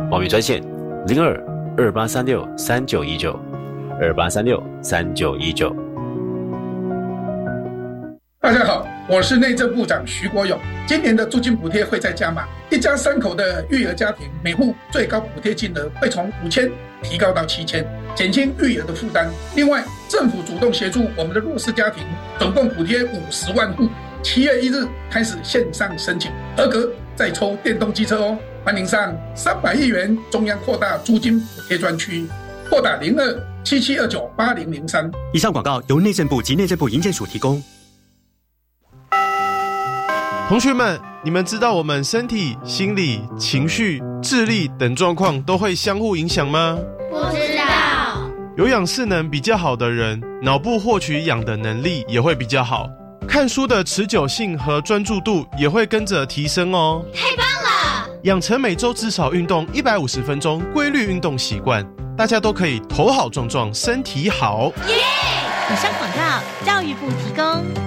[0.10, 0.63] 报名专线：
[1.06, 1.39] 零二
[1.78, 3.39] 二八三六三九一九
[4.02, 5.76] 二八三六三九一九。
[8.39, 10.60] 大家好，我是内政部长徐国勇。
[10.86, 16.70] 今年的租金补贴会再加码，一家三口的育儿家庭每户最高补贴金额会从五千
[17.02, 19.32] 提高到七千，减轻育儿的负担。
[19.56, 22.04] 另外，政府主动协助我们的弱势家庭，
[22.38, 23.88] 总共补贴五十万户。
[24.22, 28.38] 七月一日开始线上申请，合格再抽电动机车哦。
[28.65, 32.28] 欢迎上三百亿元中央扩大租金补贴专区，
[32.70, 35.10] 拨打零二七七二九八零零三。
[35.34, 37.63] 以上广告由内政部及内政部营建署提供。
[40.48, 46.78] 同学们，你们知道我们身体、心理、情绪、智力等状况都会相互影响吗？
[47.12, 48.22] 不知道。
[48.56, 52.88] 有氧势能比较好的人，脑部获取氧的能力也会比较好，
[53.28, 57.04] 看书的持久性和专注度也会跟着提升哦。
[57.14, 58.10] 太棒了！
[58.24, 64.72] 养成每周至少运动一百五十分钟规律运动习惯，大家都可以头好壮壮，身体好。
[64.88, 64.96] 耶！
[65.74, 67.87] 以上广告，教育部提供。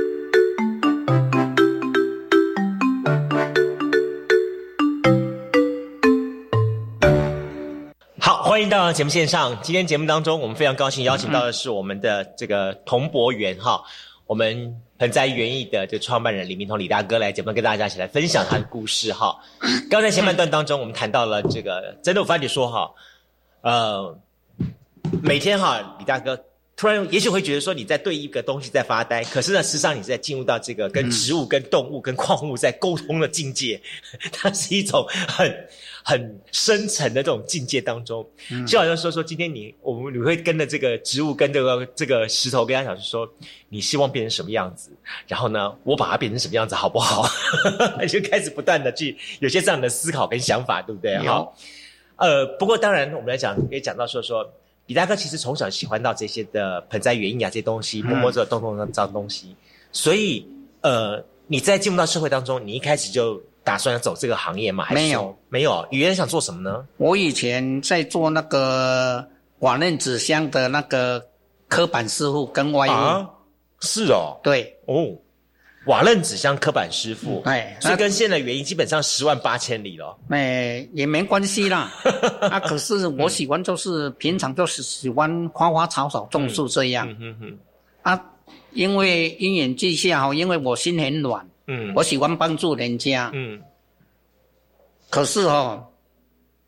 [8.61, 9.59] 欢迎到节目线上。
[9.63, 13.83] 今天节目当中，我们非常高兴邀请到的是我们的这个童博园哈，
[14.27, 19.35] 我们盆栽园艺的这创办人李明彤李大哥来节目跟大家一起来分享他的故事哈。
[19.89, 22.91] 刚才前半段当中，我们谈到了这个，真的我发觉说哈，
[23.61, 24.15] 呃，
[25.23, 26.39] 每天哈，李大哥
[26.77, 33.81] 突然也许会觉得说你在对一个东西在发呆，可是呢，事实上你在进入到这个跟植物、跟动物、跟矿物在沟通的境界，
[34.31, 35.51] 它是一种很。
[36.03, 38.27] 很深层的这种境界当中，
[38.67, 43.29] 就好像说说今天你我们你会跟着这个植物跟这个这个石头跟他讲，说
[43.69, 44.91] 你希望变成什么样子，
[45.27, 47.27] 然后呢，我把它变成什么样子好不好？
[48.09, 51.17] 就开始不断的去有些这样的思考跟想法，对不对？
[51.19, 51.55] 好，
[52.17, 54.51] 呃，不过当然我们来讲，可以讲到说说
[54.87, 59.55] 李大哥其实从小喜欢到这些的盆栽园艺啊这些东西，摸摸这动动那脏东西，
[59.91, 60.47] 所以
[60.81, 63.41] 呃你在进入到社会当中，你一开始就。
[63.71, 64.87] 打算要走这个行业吗？
[64.91, 65.87] 没有，没有。
[65.91, 66.85] 语言想做什么呢？
[66.97, 69.25] 我以前在做那个
[69.59, 71.25] 瓦楞纸箱的那个
[71.69, 73.25] 刻板师傅跟外啊，
[73.79, 75.15] 是哦，对哦，
[75.85, 80.17] 瓦楞纸箱刻板师傅，哎，所以跟现在原因基本上十万八千里了。
[80.27, 81.93] 哎，也没关系啦。
[82.51, 87.07] 啊，可是我喜欢就是平常就是喜欢花花草草种树这样。
[87.21, 87.57] 嗯哼
[88.01, 88.21] 啊，
[88.73, 91.47] 因为因缘际下哈，因为我心很软。
[91.71, 93.31] 嗯，我喜欢帮助人家。
[93.33, 93.61] 嗯，
[95.09, 95.87] 可是哦，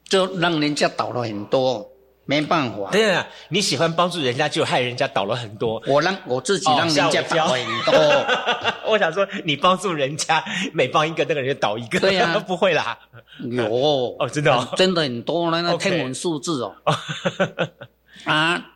[0.07, 1.85] 就让人家倒了很多，
[2.25, 2.89] 没办法。
[2.89, 5.83] 对啊，你喜欢帮助人家，就害人家倒了很多。
[5.87, 7.93] 我让我自己让人家倒很多。
[8.87, 10.41] 我想说，你帮助人家，
[10.73, 11.99] 每帮一个，那个人就倒一个。
[11.99, 12.97] 对呀， 不会啦。
[13.51, 13.65] 有
[14.17, 16.73] 哦，真的，真的很多那个天文数字哦。
[18.23, 18.69] 啊。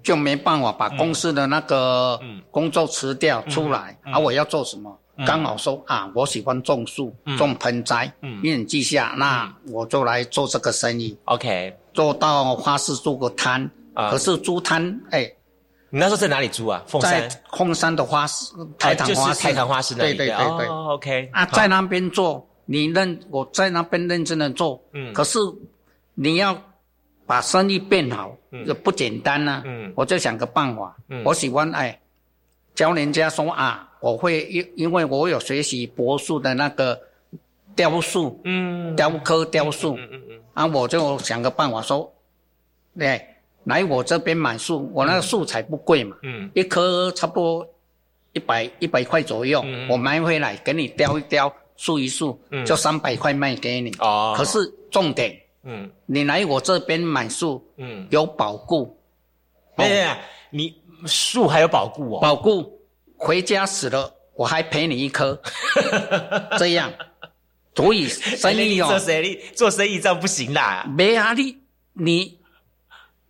[0.00, 2.18] 就没办法把公司的那个
[2.50, 4.98] 工作辞掉出来，啊，我要做什么？
[5.26, 11.16] 刚好说啊，我喜欢种树、种盆栽，一人记下，那我就来做这个生意。
[11.24, 15.22] OK，做到花市做个摊，可是租摊，哎，
[15.90, 16.82] 你那时候在哪里租啊？
[16.86, 17.28] 凤山。
[17.52, 19.42] 凤山的花市，台糖花市。
[19.42, 20.14] 台糖花市那里。
[20.14, 20.66] 对对对对。
[20.66, 21.30] OK。
[21.32, 24.80] 啊，在那边做，你认我在那边认真的做。
[24.92, 25.12] 嗯。
[25.12, 25.38] 可是
[26.14, 26.56] 你要
[27.26, 29.62] 把生意变好，也不简单呐。
[29.64, 29.92] 嗯。
[29.96, 30.94] 我就想个办法。
[31.08, 31.22] 嗯。
[31.24, 31.98] 我喜欢哎，
[32.78, 36.96] 教人家说啊，我会因因为我有学习柏树的那个
[37.74, 38.40] 雕塑。
[38.44, 38.94] 嗯。
[38.94, 39.96] 雕刻雕塑。
[39.96, 40.40] 嗯嗯嗯。
[40.54, 42.14] 啊，我就想个办法说，
[42.96, 43.20] 对。
[43.64, 47.68] 来我这边买树，我那个素材不贵嘛，嗯，一棵差不多
[48.32, 53.92] 一百一百块左右，我买回来给你雕一雕，塑一塑，就三百块卖给你。
[53.98, 58.96] 哦，可是重点，嗯，你来我这边买树，嗯，有保固。
[59.74, 60.18] 哎，
[60.50, 60.74] 你
[61.06, 62.20] 树还有保固哦？
[62.20, 62.80] 保固，
[63.16, 65.40] 回家死了我还赔你一棵，
[66.58, 66.92] 这样，
[67.74, 70.84] 所以生意哦，做生意做生意这样不行啦。
[70.88, 71.58] 没压力，
[71.94, 72.38] 你。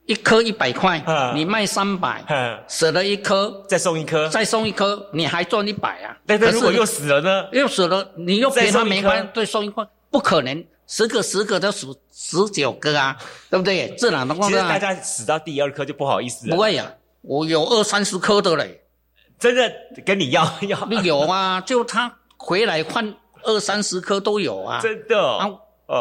[0.07, 1.05] 一颗一百块，
[1.35, 2.25] 你卖三百，
[2.67, 6.17] 死了一颗，再送一颗，再送一颗，你还赚一百啊？
[6.25, 7.47] 但是如果又死了呢？
[7.53, 13.15] 又死了，你又赔他没关，对，送一块，不可能，十个十个都数十九个啊，
[13.51, 13.95] 对不对？
[13.99, 16.49] 自然的话，其实大家死到第二颗就不好意思。
[16.49, 16.91] 不会呀，
[17.29, 18.81] 我有二三十颗的嘞，
[19.39, 19.71] 真的？
[20.07, 21.03] 跟你要要。
[21.03, 25.47] 有啊，就他回来换二三十颗都有啊，真的啊，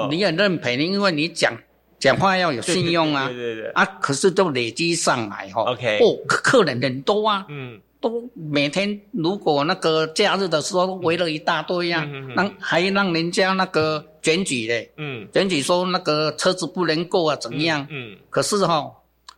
[0.09, 1.53] 你也认赔，因为你讲。
[1.99, 17.85] 讲话要有信用啊，对对对，啊，可是都累积上来哈，OK，哦，客人很多啊，嗯，都每天如果那个假日的时候围了一大堆呀，让还让人家那个检举嘞，嗯，检举说那个车子不能够啊，怎么样？
[17.89, 18.91] 嗯，可是哈，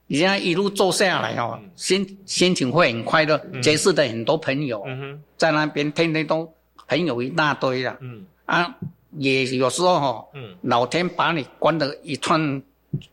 [0.09, 4.83] 你现在一路坐下来哦，心心情会很快乐，结识的很多朋友，
[5.37, 6.51] 在那边天天都
[6.87, 8.75] 朋友一大堆了，嗯，啊。
[9.17, 10.27] 也有时候哈，
[10.61, 12.61] 老天把你关了一串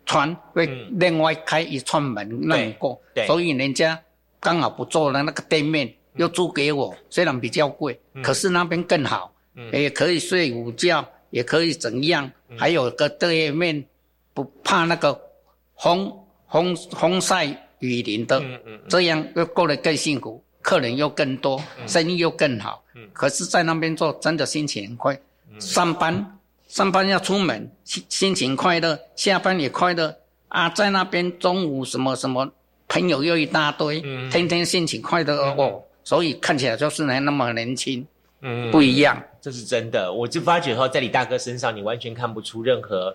[0.05, 3.99] 船，会另外开一串门让你过，所以人家
[4.39, 9.33] 刚好不做了那个店面，又租给我，虽然比较贵，可是那边更好，
[9.73, 13.83] 也可以睡午觉，也可以怎样，还有个对面
[14.35, 15.19] 不怕那个
[15.79, 16.15] 风
[16.51, 17.47] 风风晒
[17.79, 18.43] 雨淋的，
[18.89, 22.83] 这样又过得更幸福，客人又更多，生意又更好。
[23.13, 25.19] 可是，在那边做真的心情很快。
[25.59, 30.15] 上班，上班要出门，心心情快乐；下班也快乐。
[30.49, 32.51] 啊，在那边中午什么什么
[32.89, 38.07] 朋友又一大堆，天天心情快乐哦，所以看起来就是还那么年轻，
[38.41, 40.11] 嗯，不一样，这是真的。
[40.13, 43.15] 我就发觉说，在李大哥身上，你完全看不出任何，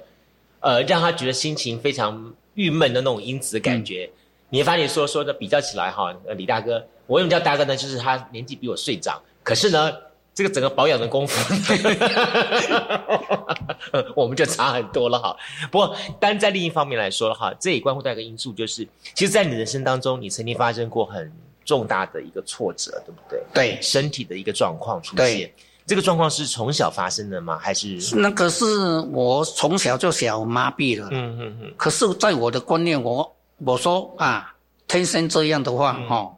[0.59, 4.09] 呃，让他觉得心情非常郁闷的那种因子感觉。
[4.49, 7.75] 你发现说说的比较起来哈，呃，李大哥，我为什么叫大哥呢？
[7.75, 9.93] 就是他年纪比我岁长，可是呢。
[10.33, 11.53] 这个整个保养的功夫，
[14.15, 15.35] 我们就差很多了哈。
[15.69, 21.29] 不过，但在另一方面来说哈，这也关乎到一个因素，就是其实，在你人生当中，你曾经发生过很
[21.65, 23.43] 重大的一个挫折，对不对？
[23.53, 25.51] 对，身体的一个状况出现。
[25.91, 27.59] 这个状况是从小发生的吗？
[27.61, 28.15] 还是？
[28.15, 28.63] 那可是
[29.11, 31.09] 我从小就小麻痹了。
[31.11, 31.73] 嗯嗯嗯。
[31.75, 34.55] 可是，在我的观念，我我说啊，
[34.87, 36.33] 天生这样的话哈，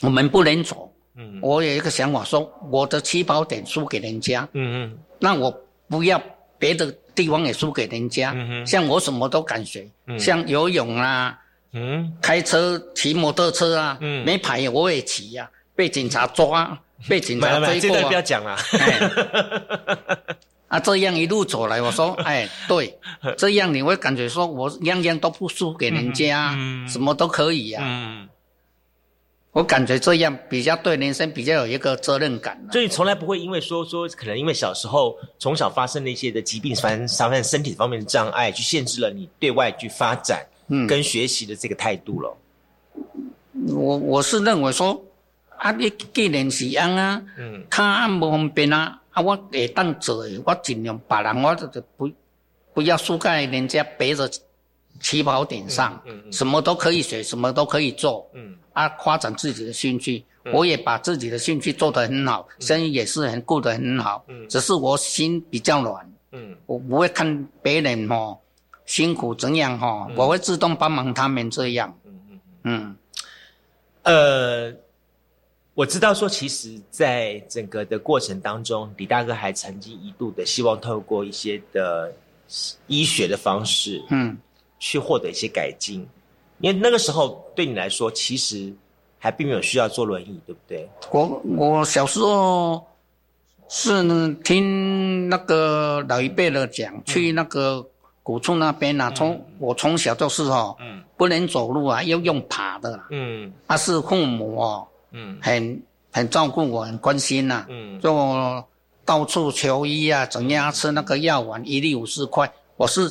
[0.00, 0.88] 我们不能走。
[1.16, 5.52] 嗯，我有一个想法，说我的起跑点输给人家，嗯嗯，那我
[5.88, 6.22] 不要
[6.56, 11.36] 别的地方也输给人家，嗯哼，像我什么都敢学，像游泳啊，
[11.72, 16.78] 嗯，开车骑摩托车啊，嗯，没牌我也骑呀，被警察抓，
[17.08, 18.56] 被警察追过，不要讲了，
[20.68, 22.98] 啊，这样一路走来，我说，哎，对，
[23.38, 28.28] 这样你会感觉说我样样都不输给人家，嗯，什么都可以呀，嗯。
[29.52, 40.44] 我感觉这样比较对人生比较有一个责任感，所以从来不会因为说说可能因为小时候从小发生的一些的疾病，反正发生身体方面的障碍，去限制了你对外去发展
[40.86, 42.36] 跟学习的这个态度了。
[43.68, 45.02] 我我是认为说，
[45.58, 52.10] 啊，你既然是样啊，嗯，他不方便啊，啊，我会当做，我尽量把人我就不
[52.74, 54.30] 不要输在人家别的
[55.00, 58.56] 起跑点上，嗯嗯，什么都可以学，什么都可以做，嗯。
[58.72, 64.22] 啊，发展自己的兴趣，我也把自己的兴趣做得很好，生意也是很过得很好。
[64.28, 66.12] 嗯，只是我心比较软。
[66.32, 68.36] 嗯，我不会看别人哦
[68.84, 71.98] 辛苦怎样哈，我会自动帮忙他们这样。
[72.64, 72.94] 嗯。
[74.02, 74.70] 呃，
[75.76, 82.10] 我知道说，其实，在整个的过程当中，李大哥还曾经一度的希望透过一些的
[82.86, 84.34] 医学的方式，嗯，
[84.78, 86.00] 去获得一些改进。
[86.60, 88.72] 因为那个时候对你来说，其实
[89.18, 90.88] 还并没有需要坐轮椅，对不对？
[91.10, 92.82] 我我小时候
[93.68, 97.86] 是听那个老一辈的讲，去那个
[98.22, 108.62] 古厝那边啊，从我从小就是哦，嗯，不能走路啊，要用爬的啦，嗯，他是父母哦，嗯，很很照顾我，很关心呐，嗯，就
[109.04, 113.10] 到处求医啊，怎样吃那个药丸，一粒五十块，我是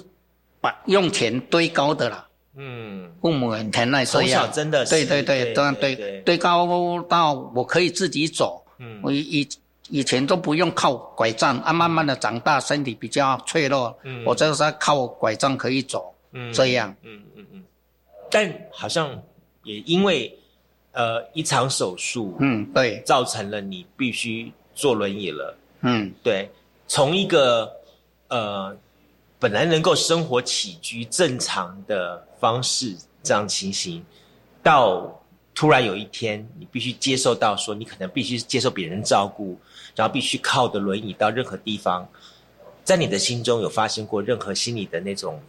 [0.62, 2.28] 把用钱堆高的啦。
[2.58, 8.64] 嗯，父母很疼爱，从小真的对对对，对对高到我可以自己走。
[8.78, 9.48] 嗯，我以
[9.90, 16.14] 以前都不用靠拐杖，啊，慢慢的长大，身体比较脆弱，嗯，我就是靠拐杖可以走。
[16.34, 16.96] 嗯，这样。
[17.04, 17.64] 嗯嗯嗯。
[18.30, 19.10] 但好像
[19.64, 20.38] 也因为
[20.96, 25.56] 呃一场手术，嗯，对，造成了你必须坐轮椅了。
[25.82, 26.50] 嗯，对，
[26.88, 27.72] 从一个
[28.30, 28.76] 呃。
[29.38, 34.04] 本来能够生活起居正常的方式，这样情形，
[34.64, 35.22] 到
[35.54, 39.56] 突然有一天，你必须接受到说，你可能必须接受别人照顾，
[39.94, 42.08] 然后必须靠的轮椅到任何地方，
[42.84, 45.40] 在你的心中有发生过任何心里的那种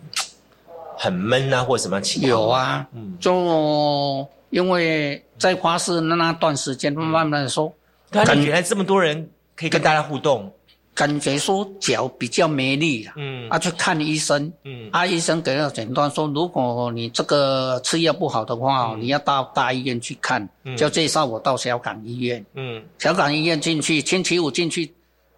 [0.99, 2.29] 很闷啊，或什么情况？
[2.29, 7.73] 有啊，嗯，就因为在花市那那段时间，慢慢的说，
[8.11, 10.53] 感觉这么多人可以跟大家互动。
[10.95, 20.75] 感觉说脚比较没力了，嗯，啊去看医生，嗯，啊医生给了诊断说，如果你这个吃药不好的话，你要到大医院去看，嗯。
[20.75, 24.91] 就介绍我到小港医院，嗯，小港医院进去，星期五进去，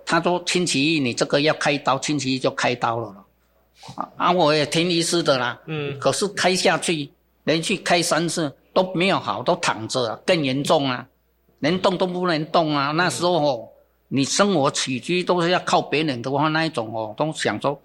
[0.06, 3.12] 他说星期一你这个要开刀，星期一就开刀了，
[4.16, 7.10] 啊我也听医师的啦，嗯，可是开下去
[7.42, 11.04] 连续开三次都没有好，都躺着，更严重啊，
[11.58, 13.68] 连动都不能动啊，那时候哦。
[14.10, 17.78] 你生活起居都是要靠别人的话，那一种哦，都想说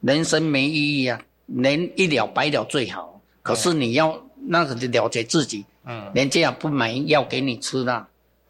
[0.00, 3.18] 人生没意义啊，能一了百了最好。
[3.42, 4.14] 可是你要
[4.48, 8.06] 那个了解自己，嗯，人家不买药给你吃的，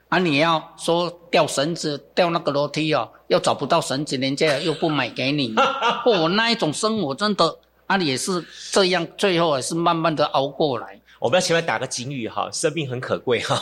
[0.09, 5.55] 啊，你要说掉绳子掉那个楼梯哦，又找不到绳子，人家又不买给你，
[6.05, 7.57] 哦，那一种生活真的
[7.87, 11.01] 啊，也是这样，最后也是慢慢的熬过来。
[11.25, 13.59] 我们要前面打个警语哈，生命很可贵哈。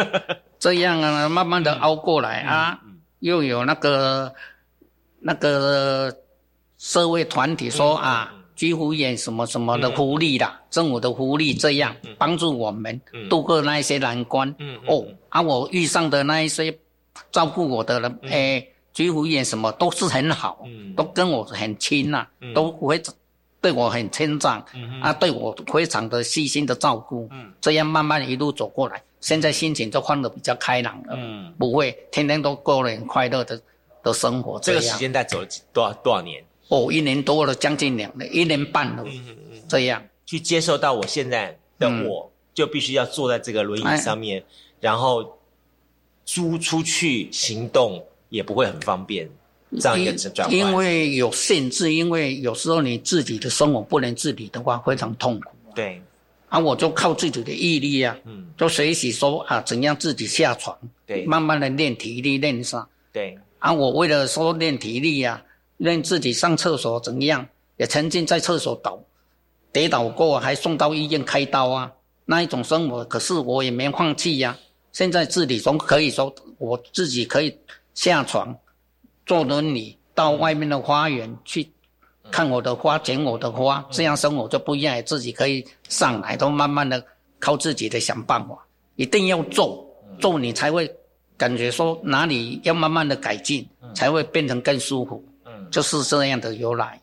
[0.60, 2.78] 这样啊，慢慢的熬过来啊。
[3.20, 4.30] 又有那个
[5.18, 6.14] 那个
[6.76, 13.00] 社会团体说啊，居福院什么什么的福利啦，政府的福利这样帮助我们
[13.30, 14.54] 度过那一些难关。
[14.86, 16.78] 哦，啊，我遇上的那一些
[17.32, 20.62] 照顾我的人，哎，居福院什么都是很好，
[20.94, 23.00] 都跟我很亲呐，都会
[23.68, 24.64] 对我很称赞，
[25.02, 27.28] 啊，对我非常的细心的照顾。
[27.30, 29.02] 嗯这样慢慢一路走过来。
[29.20, 33.60] 现在心情就换得比较开朗了，嗯，不会天天都过了很快乐的
[34.02, 34.58] 的生活。
[34.60, 36.42] 这个时间带走了多少多少年？
[36.68, 39.02] 哦，一年多了，将近两年，一年半了。
[39.04, 44.42] 嗯嗯嗯，这样去接受到我现在的我，就必须要坐在这个轮椅上面，
[44.80, 45.38] 然后
[46.24, 49.28] 租出去行动也不会很方便，
[49.80, 50.56] 这样一个转换。
[50.56, 55.50] 因为有限制，因为有时候你自己的生活不能自理的话，非常痛苦。
[55.74, 56.00] 对。
[56.48, 60.74] 啊，我就靠自己的毅力啊，嗯，就学习说啊，怎样自己下床，
[61.06, 63.38] 对，慢慢的练体力，练上，对。
[63.58, 65.42] 啊，我为了说练体力呀，
[65.76, 67.46] 练自己上厕所怎样，
[67.76, 68.98] 也曾经在厕所倒，
[69.70, 71.92] 跌倒过，还送到医院开刀啊，
[72.24, 74.56] 那一种生活，可是我也没放弃呀。
[74.92, 77.54] 现在自己总可以说，我自己可以
[77.92, 78.56] 下床，
[79.28, 81.70] 坐轮椅到外面的花园去。
[82.30, 85.02] 看我的花，捡我的花，这样生活就不一样。
[85.06, 87.02] 自己可以上来，都慢慢的
[87.38, 88.54] 靠自己的想办法。
[88.96, 89.82] 一定要做，
[90.20, 90.94] 做你才会
[91.38, 95.24] 感觉说哪里要慢慢的改进，才会变成更舒服。
[95.46, 97.00] 嗯，就是这样的由来。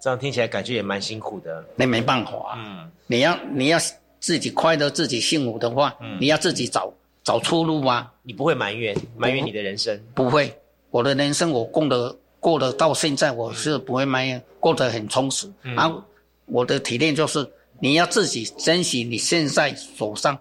[0.00, 1.64] 这样听起来感觉也蛮辛苦的。
[1.76, 2.58] 那没办法。
[2.58, 3.78] 嗯，你要你要
[4.18, 6.92] 自己快乐、自己幸福的话，嗯你要自己找
[7.22, 8.12] 找出路啊。
[8.22, 9.96] 你不会埋怨埋怨你的人生？
[10.12, 10.52] 不会，
[10.90, 12.16] 我的人生我过的。
[12.40, 15.46] 过得到现在，我是不会埋怨，过得很充实。
[15.60, 16.02] 然后，
[16.46, 17.46] 我的体验就是，
[17.80, 20.38] 你要自己珍惜你现在手上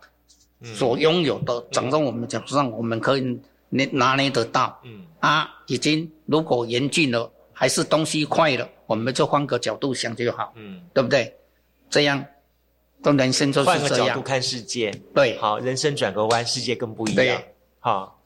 [0.63, 3.37] 所拥有的，长在我们脚上，我们可以
[3.67, 4.79] 拿拿捏得到。
[4.85, 10.53] 嗯，啊，已经如果严峻了，还是东西快了，我们就换个角度想就好。
[10.55, 11.35] 嗯，对不对？
[11.89, 12.25] 这样，
[13.03, 13.81] 都人生就是这样。
[13.81, 17.41] 换个角度看世界，对，好，人生转个弯，世界更不一样。
[17.81, 18.18] 好，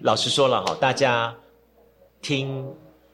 [0.00, 1.34] 老实说了哈，大家。
[2.26, 2.66] 听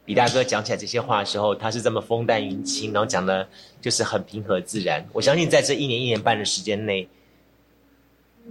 [0.05, 3.45] 李大哥讲起来这些话的时候，他是这么风淡云轻，然后讲的
[3.81, 5.05] 就是很平和自然。
[5.13, 7.09] 我相信在这一年一年半的时间内，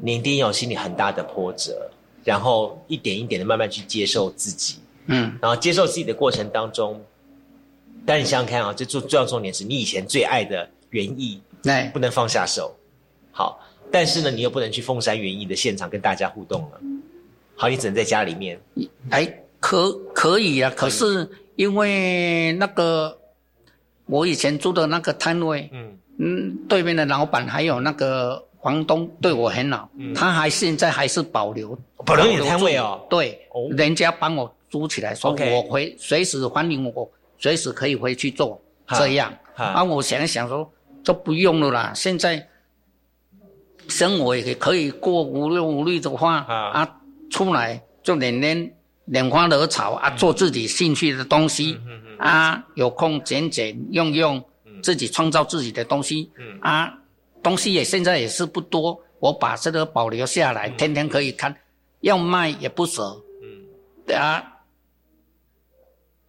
[0.02, 1.90] 你一定有心里很大的波折，
[2.26, 7.02] 然后一点一点的慢慢去接受自己，嗯，然后接受自己的过程当中，
[8.06, 12.76] 但你想想看啊，这重重要重点是你以前最爱的园艺，对，不能放下手，
[13.32, 16.82] 好，但是呢，你又不能去凤山园艺的现场跟大家互动了，
[17.60, 18.60] 好，你只能在家里面，
[19.12, 19.32] 哎。
[19.62, 23.20] 可可以啊，可是因为那个
[24.06, 25.98] 我以前租的那个摊位，嗯。
[26.18, 39.34] 嗯，对面的老板还有那个房东对我很好，他还现在还是保留保留你的摊位哦，对，人家帮我租起来，说我回随时欢迎我，随时可以回去做这样。
[39.56, 40.70] 啊，我想一想说，
[41.04, 41.92] 就不用了啦。
[41.94, 42.48] 现在
[43.90, 46.99] 生活也可以过无忧无虑的话，啊，
[47.30, 48.74] 出来就年年
[49.08, 51.78] 拈花惹草啊，做自己兴趣的东西。
[52.18, 54.44] 啊，有空捡捡用用，
[54.84, 56.30] 自己创造自己的东西。
[56.62, 56.94] 啊，
[57.42, 61.56] 东西也现在也是不多，我把这个保留下来，天天可以看，
[62.02, 63.22] 要卖也不舍。
[63.42, 64.44] 嗯，啊，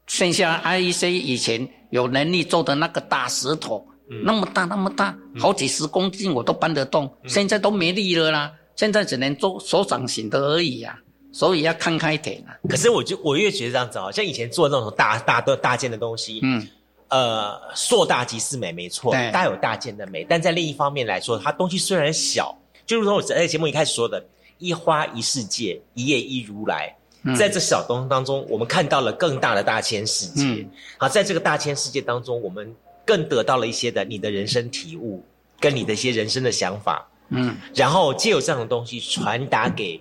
[0.06, 1.68] 剩下 IEC 以前。
[1.90, 3.84] 有能力做的那个大石头，
[4.22, 7.12] 那么大那么大，好几十公斤我都搬得动。
[7.26, 10.98] 现在都没力了啦，现在只能做手掌型的而已呀。
[11.32, 12.56] 所以要看开点啊。
[12.66, 16.66] 可是我就我越觉得这样子好，像以前做那种大大的大件的东西，嗯，
[17.08, 20.24] 呃，硕大即是美，没错，大有大件的美。
[20.24, 22.56] 但在另一方面来说，它东西虽然小，
[22.86, 24.24] 就如同我在节目一开始说的，
[24.56, 26.96] 一花一世界，一叶一如来。
[27.36, 30.66] 在这小东当中，我们看到了更大的大千世界。
[30.96, 32.74] 好，在这个大千世界当中，我们
[33.04, 35.22] 更得到了一些的你的人生体悟，
[35.60, 37.06] 跟你的一些人生的想法。
[37.30, 40.00] 嗯，然后借由这样的东西传达给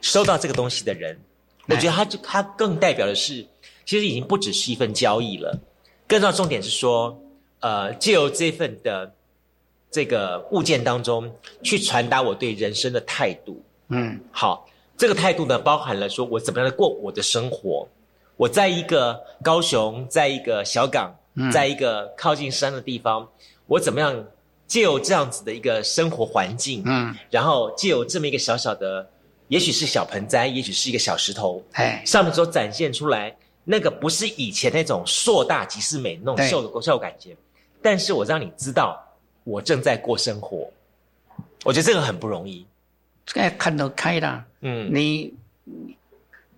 [0.00, 1.18] 收到这个东西的人，
[1.68, 3.46] 我觉得它就它更代表的是，
[3.84, 5.58] 其实已经不只是一份交易了。
[6.08, 7.20] 更重要重点是说，
[7.60, 9.14] 呃，借由这份的
[9.90, 11.32] 这个物件当中，
[11.62, 13.62] 去传达我对人生的态度。
[13.88, 14.66] 嗯，好。
[14.94, 17.88] 这个态度呢，包含了说我怎么样的过我的生活。
[18.36, 21.12] 我在一个高雄，在一个小港，
[21.50, 23.28] 在一个靠近山的地方，
[23.66, 24.24] 我怎么样
[24.72, 29.06] 借由这样子的一个生活环境，嗯，然后借由这么一个小小的，
[29.48, 37.36] 也许是小盆栽，也许是一个小石头，哎，上面所展现出来那个不是以前那种硕大即是美那种秀的秀感觉，
[37.82, 38.98] 但是我让你知道
[39.44, 40.66] 我正在过生活，
[41.64, 42.64] 我觉得这个很不容易。
[43.26, 45.34] 这个看得开啦，嗯，你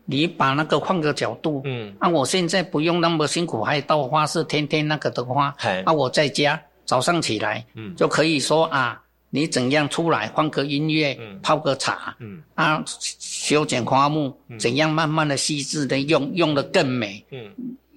[0.04, 5.52] 你把那个换个角度，嗯，啊，我现在不用那么辛苦，还到花市天天那个的话，
[5.84, 17.50] 啊，我在家早上起来，嗯，就可以说啊，你怎样出来放个音乐，嗯，泡个茶，嗯，啊，修剪花木，怎样慢慢的细致的用，用的更美，嗯，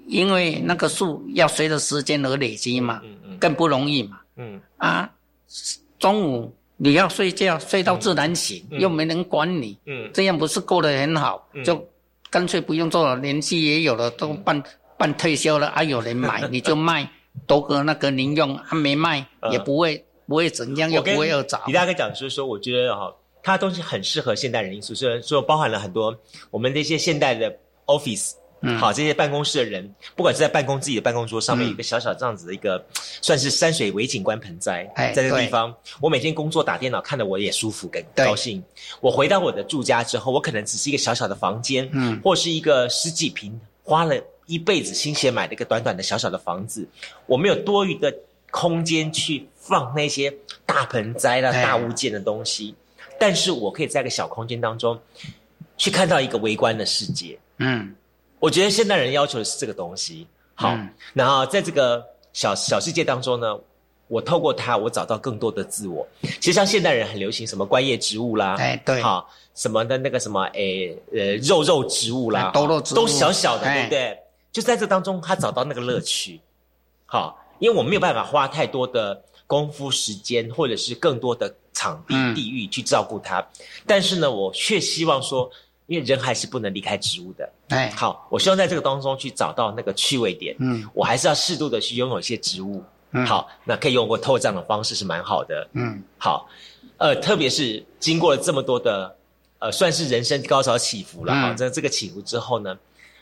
[0.08, 5.10] 因为那个树要随着时间而累积嘛，嗯嗯，更不容易嘛，嗯，啊，
[6.00, 6.54] 中午。
[6.80, 9.76] 你要睡觉，睡到自然醒，又没人管你，
[10.14, 11.44] 这样不是过得很好？
[11.66, 11.84] 就
[12.30, 14.62] 干脆不用做了，年纪也有了，都半
[14.96, 17.10] 半退休了，还有人买， 你就卖，
[17.48, 21.64] 多个那个您用，还没卖，也不会不会怎样，又不会又找。
[21.66, 26.16] 李大哥讲就是说，我觉得哈，他的东西很适合现代人因素，虽然说包含了很多
[26.52, 28.34] 我们这些现代的 office。
[28.80, 32.84] 好，这些办公室的人，不管是在办公自己的办公桌上面，有一个小小这样子的一个，
[33.22, 35.72] 算是山水为景观盆栽，在这个地方，
[36.02, 38.62] 我每天工作打电脑，看的我也舒服，跟高兴。
[39.00, 44.16] 我回到我的住家之后，我可能只是一个小小的房间，嗯，或是一个十几平，花了
[44.48, 46.88] 一辈子心血买的一个短短的小小的房子，
[47.28, 48.14] 我没有多余的
[48.50, 50.34] 空间去放那些
[50.66, 52.74] 大盆栽啦、大物件的东西，
[53.20, 55.00] 但是我可以在一个小空间当中，
[55.78, 57.93] 去看到一个微观的世界，嗯。
[58.39, 60.78] 我觉得现代人要求的是这个东西，好，
[61.12, 63.60] 然后在这个小小世界当中呢，
[64.08, 66.08] 我透过它，我找到更多的自我。
[66.22, 72.98] 其实像现代人很流行什么观叶植物啦，哎，对，好，什么的那个什么，诶，呃，肉肉植物啦，都肉植物。
[72.98, 74.20] 都小小的，对不对？
[74.58, 76.41] 就在这当中，他找到那个乐趣，
[77.05, 83.47] 好，因为我没有办法花太多的功夫时间，或者是更多的场地地域去照顾它，
[83.86, 85.47] 但是呢，我却希望说。
[85.86, 96.49] 因为人还是不能离开植物的，哎，好，我希望在这个当中去找到那个趣味点，嗯，我还是要适度的去拥有一些植物，嗯，好，那可以用过透这样的方式是蛮好的，嗯，好，
[96.97, 99.16] 呃，特别是经过了这么多的，
[99.60, 102.78] 呃，算是人生高潮起伏了，哈，在这个起伏之后呢，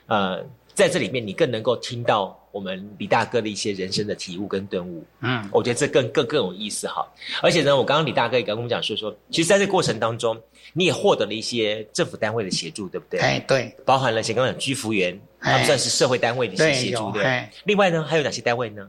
[0.08, 0.44] 呃。
[0.76, 5.04] 在这里面，你更能够听到我们李大哥的一些人生的体悟跟顿悟。
[5.22, 7.08] 嗯，我觉得这更更更有意思哈。
[7.42, 10.38] 而且呢，我刚刚李大哥也跟我们讲说说，其实在这个过程当中，
[10.74, 13.22] 你也获得了一些政府单位的协助，对不对？
[13.22, 17.48] 哎，对，包含了像刚刚讲居服员，他们算是社会单位的一些协助，对。
[17.64, 18.88] 另外呢，还有哪些单位呢？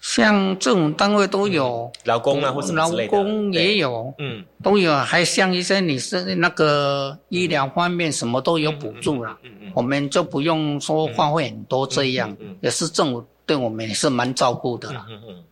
[0.00, 4.94] 像这种单位都有，劳工啊或什么之类的，劳工也有，嗯，都有。
[4.94, 15.44] 还像一些你是那个医疗方面什么都有补助了，嗯嗯，我们就不用说花费很多这样，也是政府对我们也是蛮照顾的啦，嗯嗯，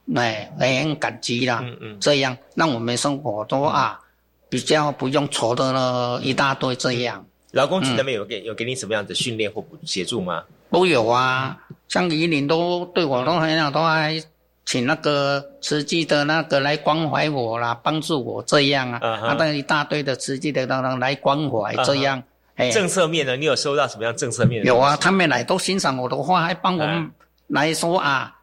[0.59, 4.01] 哎，很感激啦，嗯嗯，这样让我们生活都啊
[4.49, 7.25] 比较不用愁的了一大堆这样。
[7.51, 10.43] 劳工局那边有给有给你什么样的训练或协助吗？
[10.71, 11.59] 都有啊。
[11.89, 14.19] 像宜林都对我都很好，都还
[14.65, 22.23] 请那个慈济的那个来关怀我啦，帮助我这样啊，啊，那一大堆的慈济的当当来关怀这样。
[22.57, 24.65] 哎，政策面呢，你有收到什么样政策面？
[24.65, 27.11] 有啊，他们来都欣赏我的话，还帮我们
[27.49, 28.35] 来说啊，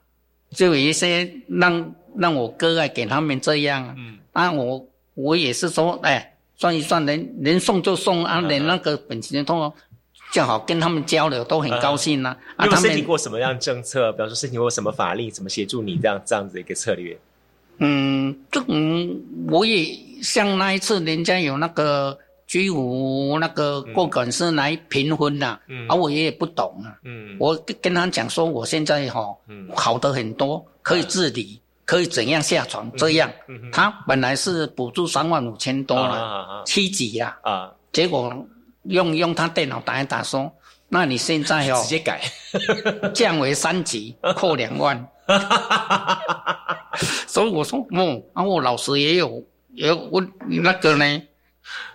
[0.52, 3.96] 就有一些让让我哥啊给他们这样。
[3.98, 9.72] 嗯，啊，我我也是说，哎，算一算，能能送就送啊，连那个本钱通。
[10.32, 12.38] 正好跟他们交流，都很高兴呢。
[12.56, 14.12] 啊，有申请过什么样政策？
[14.12, 17.18] 比方说申请过什么法令，怎么协助你这样这样子一个策略？
[17.80, 19.88] 嗯，这嗯，我也
[20.22, 22.16] 像那一次，人家有那个
[22.50, 26.98] 居无那个过管事来评分呐，啊，我也不懂啊。
[27.04, 29.22] 嗯，我跟他讲说，我现在哈，
[29.76, 33.32] 好的很多，可以自理，可以怎样下床这样。
[33.72, 38.34] 他本来是补助三万五千多了，七级呀，啊，结果。
[38.84, 40.50] 用用他电脑打一打，说
[40.88, 42.22] ：“那你现在哦， 直接改，
[43.14, 45.06] 降为三级，扣两万。”
[47.28, 49.44] 所以我说：“哦，啊，我老师也有，
[49.74, 51.22] 也我那个呢，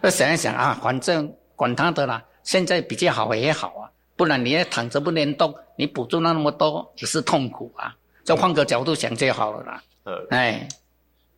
[0.03, 2.23] 要想一想啊，反正管他的啦。
[2.43, 7.95] 现在比较好也好啊，不然你要躺着不能动，你补助那么多也是痛苦啊。
[8.25, 10.69] 就换个角度想就好了啦。”呃，哎。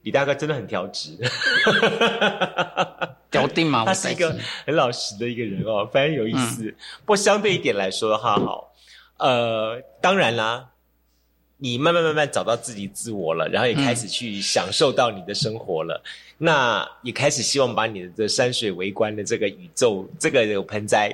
[0.02, 1.18] 李大哥真的很调直，
[3.28, 4.32] 调定嘛， 他是一个
[4.64, 6.70] 很老实的一个人哦，非常有意思。
[7.00, 8.72] 不过相对一点来说的话，好，
[9.18, 10.68] 呃，当然啦，
[11.58, 16.02] 你慢慢慢慢找到自己自我了，然后也开始去享受到你的生活了，
[16.36, 21.10] 那也开始希望把你的这山水围观的这个宇宙，这个有盆栽，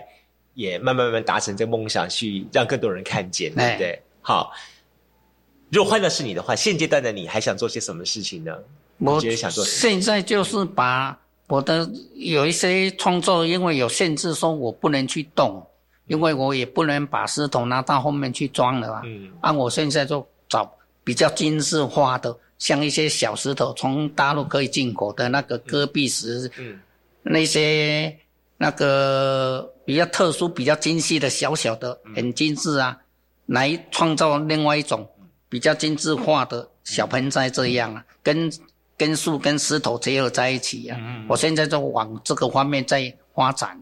[0.55, 4.03] 也慢慢慢慢达成这个梦想，去让更多人看见，对不对？
[4.20, 4.53] 好，
[5.70, 8.57] 如果换的是你的话，现阶段的你还想做些什么事情呢？
[8.99, 11.18] 我觉得想做现在就是把
[11.49, 15.64] 我的有一些创作，因为有限制，说我不能去动，
[16.07, 19.03] 因为我也不能把石头拿到后面去装了啊。
[19.05, 19.31] 嗯。
[19.41, 20.71] 按我现在就找
[21.05, 26.79] 比较精致化的，像一些小石头，从大陆可以进口的那个戈壁石，嗯，
[27.23, 28.17] 那些
[28.57, 32.97] 那个比较特殊、比较精细的小小的、很精致啊，
[33.47, 35.09] 来创造另外一种
[35.49, 38.51] 比较精致化的小盆栽这样啊，跟。
[38.99, 40.97] 跟树跟石头结合在一起呀，
[41.29, 43.71] 我现在就往这个方面在发展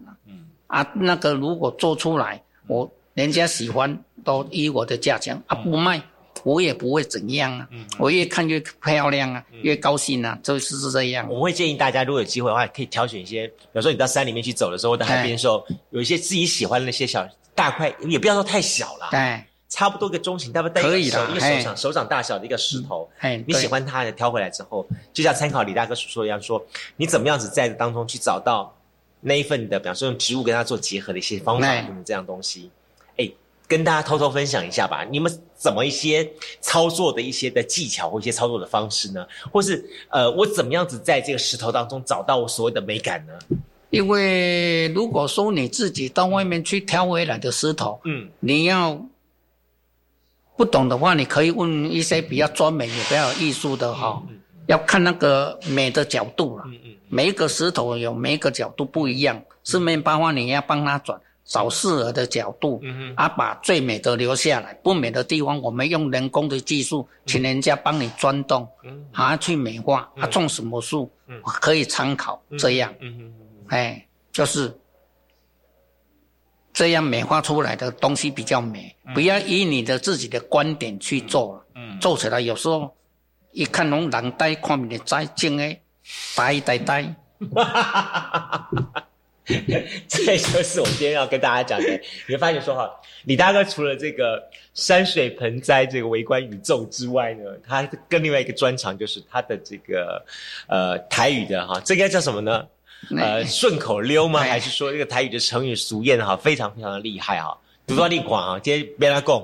[0.71, 6.01] 啊，那个如果做出来，我人家喜欢都依我的价钱啊，不卖
[6.43, 7.67] 我也不会怎样啊。
[7.99, 11.27] 我越看越漂亮啊，越高兴啊，就是是这样。
[11.29, 19.09] 我会建议大家，如果有机会的话，可以挑选一些，比如说你到山里面去走的时候，到海边的时候，有一些自己喜欢的那些小大块，也不要说太小了。
[19.11, 19.43] 对。
[19.73, 23.09] 差不多一个中型，大概带一个手一个手掌手掌大小的一个石头，
[23.47, 26.61] 你喜欢它的挑回来之后，就像参考李大哥所说一样，说
[26.97, 28.75] 你怎么样子在当中去找到
[29.21, 31.67] 那一份的，比方说用植物跟它做结合的一些方法
[32.03, 32.69] 这样东西，
[33.17, 33.31] 哎，
[33.67, 35.05] 跟大家偷偷分享一下吧。
[35.09, 39.25] 你们怎么一些操作的一些的技巧或一些操作的方式呢？
[39.51, 43.33] 或是呃，我怎么样子在这个石头当中找到我所谓的美感呢？
[43.91, 49.01] 因为如果说你自己到外面去挑回来的石头，嗯，你要。
[50.57, 54.21] 不懂的话，你可以问一些比较专门、也比较有艺术的哈，
[54.67, 56.65] 要看那个美的角度了。
[57.09, 62.81] 每一个石头有每一个角度不一样，四面八方你要帮他转，找适合的角度，
[63.15, 68.67] 啊，把最美的留下来，不美的地方我们用人工的技术，请人家帮你钻洞，
[69.11, 70.09] 啊，去美化。
[70.17, 71.11] 啊，种什么树
[71.43, 72.93] 可以参考这样，
[73.67, 74.73] 哎，就是。
[76.73, 81.65] 这样美化出来的东西比较美，不要以你的自己的观点去做了。
[81.75, 82.89] 嗯，做起来有时候
[83.51, 85.81] 一看拢人呆，看你再精诶，
[86.35, 87.03] 呆呆呆。
[87.53, 89.03] 哈哈哈哈哈！
[90.07, 91.89] 这就是我今天要跟大家讲的。
[92.27, 92.89] 你会发现说哈，
[93.25, 94.41] 李大哥除了这个
[94.73, 100.23] 山水盆栽这个围观宇宙之外呢，他跟另外一个专长就是他的这个
[100.67, 102.65] 呃台语的哈，这个叫什么呢？
[103.17, 104.41] 呃，顺口溜吗？
[104.41, 107.57] 还是说这个台语的成语俗谚哈，非常非常的厉害哈。
[107.87, 109.43] 比如说你讲啊，今天别来讲，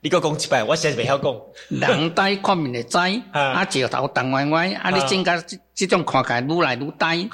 [0.00, 1.40] 你个讲一百，我现在不晓讲。
[1.68, 7.28] 人呆看面的呆， 啊，石头动歪歪，啊，你增加这这种看起来愈来愈呆。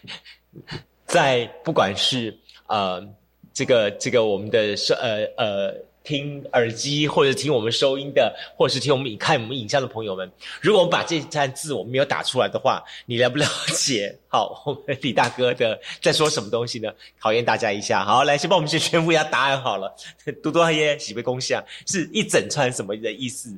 [1.06, 3.06] 在不管是呃
[3.52, 5.89] 这个这个我们的是呃呃。
[6.02, 10.30] 听耳机或者听我们收音的，或者是听我们看我们影像的朋友们，
[10.60, 14.16] 如果我们把这串字我们没有打出来的话，你了不了解？
[14.28, 16.90] 好，我们李大哥的在说什么东西呢？
[17.18, 18.04] 考验大家一下。
[18.04, 19.94] 好，来先帮我们先宣布一下答案好了。
[20.42, 23.54] 多多耶，喜被共享是一整串什么的意思？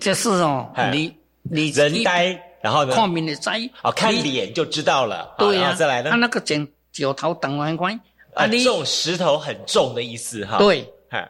[0.00, 1.12] 就是哦，你
[1.42, 2.94] 你人呆，然后呢？
[2.94, 5.34] 看面的呆，哦，看脸就知道了。
[5.36, 6.10] 对呀，再来呢？
[6.10, 7.98] 他那个剪九头等弯关，
[8.34, 10.58] 啊，重石头很重的意思哈。
[10.58, 10.88] 对。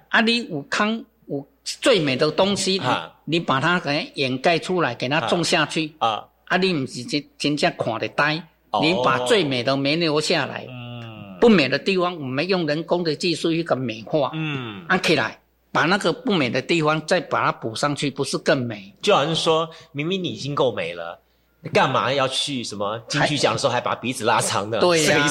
[0.09, 2.81] 啊，你有康有最美的东西，
[3.24, 5.93] 你把它给掩盖出来，给它种下去。
[5.99, 6.26] 啊。
[6.47, 8.35] 啊，你唔是真真正看得呆，
[8.83, 11.39] 你把最美的没留下来，嗯。
[11.41, 15.39] 不美的地方，我们用人工的技术一个美化，嗯，按起来，
[15.72, 18.93] 把那个不美的地方再把它补上去，不是更美？
[19.01, 21.18] 就好像说明明你已经够美了。
[21.63, 24.81] 你干嘛要去什么金曲奖的时候还把鼻子拉长呢？
[24.81, 25.27] 对呀，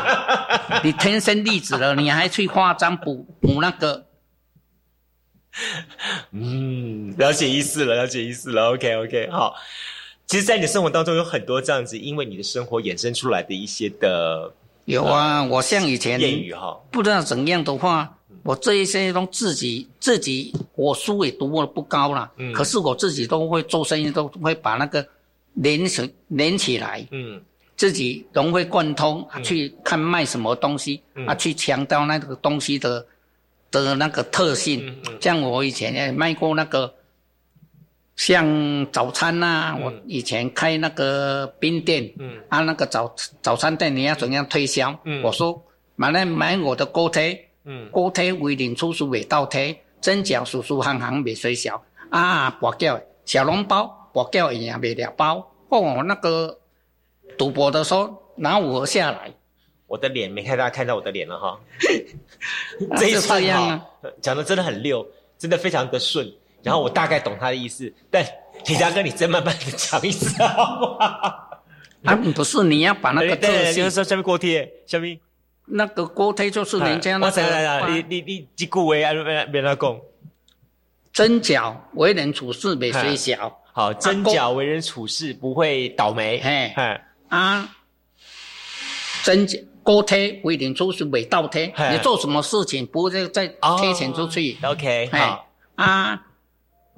[0.84, 4.04] 你天生丽质了，你还去化妆补补那个？
[6.32, 8.74] 嗯，了解意思了，了解意思了。
[8.74, 9.54] OK OK，好。
[10.26, 14.52] 其实，在你的生活当中有很多这样子，因为你的生活衍生出来的一些的。
[14.84, 25.06] 有啊，我像以前谚语哈，不知道怎样的话，我这一些都自己自己，我书也读的不高了，嗯，可是我自己都会做生意，都会把那个。
[25.56, 27.40] 连起连起来，嗯，
[27.76, 33.04] 自己融会贯通，去看卖什么东西，啊，去强调那个东西的
[33.70, 34.96] 的那个特性。
[35.20, 36.94] 像我以前也卖过那个，
[38.16, 44.98] 像早餐呐，我以前开那个冰店，嗯，啊，那个早早餐店你要怎样推销？
[45.04, 45.62] 嗯，我说
[45.96, 53.95] 买来买我的锅贴，嗯，锅贴为零出书未倒贴，蒸饺舒舒行行未水小，啊，薄掉小笼包。
[54.16, 56.58] 我叫人家买两包，哦，那个
[57.36, 59.30] 赌博的时候拿我下来，
[59.86, 61.60] 我的脸没看大家看到我的脸了哈，
[62.96, 63.86] 这一串哈
[64.22, 65.06] 讲的真的很溜，
[65.36, 68.24] 真的非常的顺，然后我大概懂他的意思，但
[68.66, 71.60] 李大哥你再慢慢的讲一次好不好？
[72.04, 75.20] 啊，不是你要把那个对，先说下面锅贴，下面
[75.66, 79.12] 那个锅贴就是人家那个，你你你几句话啊？
[79.12, 80.00] 别别那讲，
[81.12, 83.60] 真假为人处事没虽小。
[83.76, 86.40] 好，真假为人处事不会倒霉。
[86.42, 86.72] 嘿，
[87.28, 87.68] 啊，
[89.22, 91.66] 真假锅贴为人处事未倒贴。
[91.92, 96.26] 你做什么事情不会再贴钱出去？OK，好啊，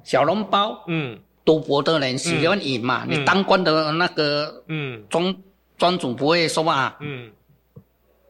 [0.05, 0.81] 小笼包。
[0.87, 3.03] 嗯，赌博的人喜欢赢嘛。
[3.05, 5.35] 你当官的那个，嗯，庄
[5.77, 6.95] 庄主不会说啊。
[7.01, 7.29] 嗯，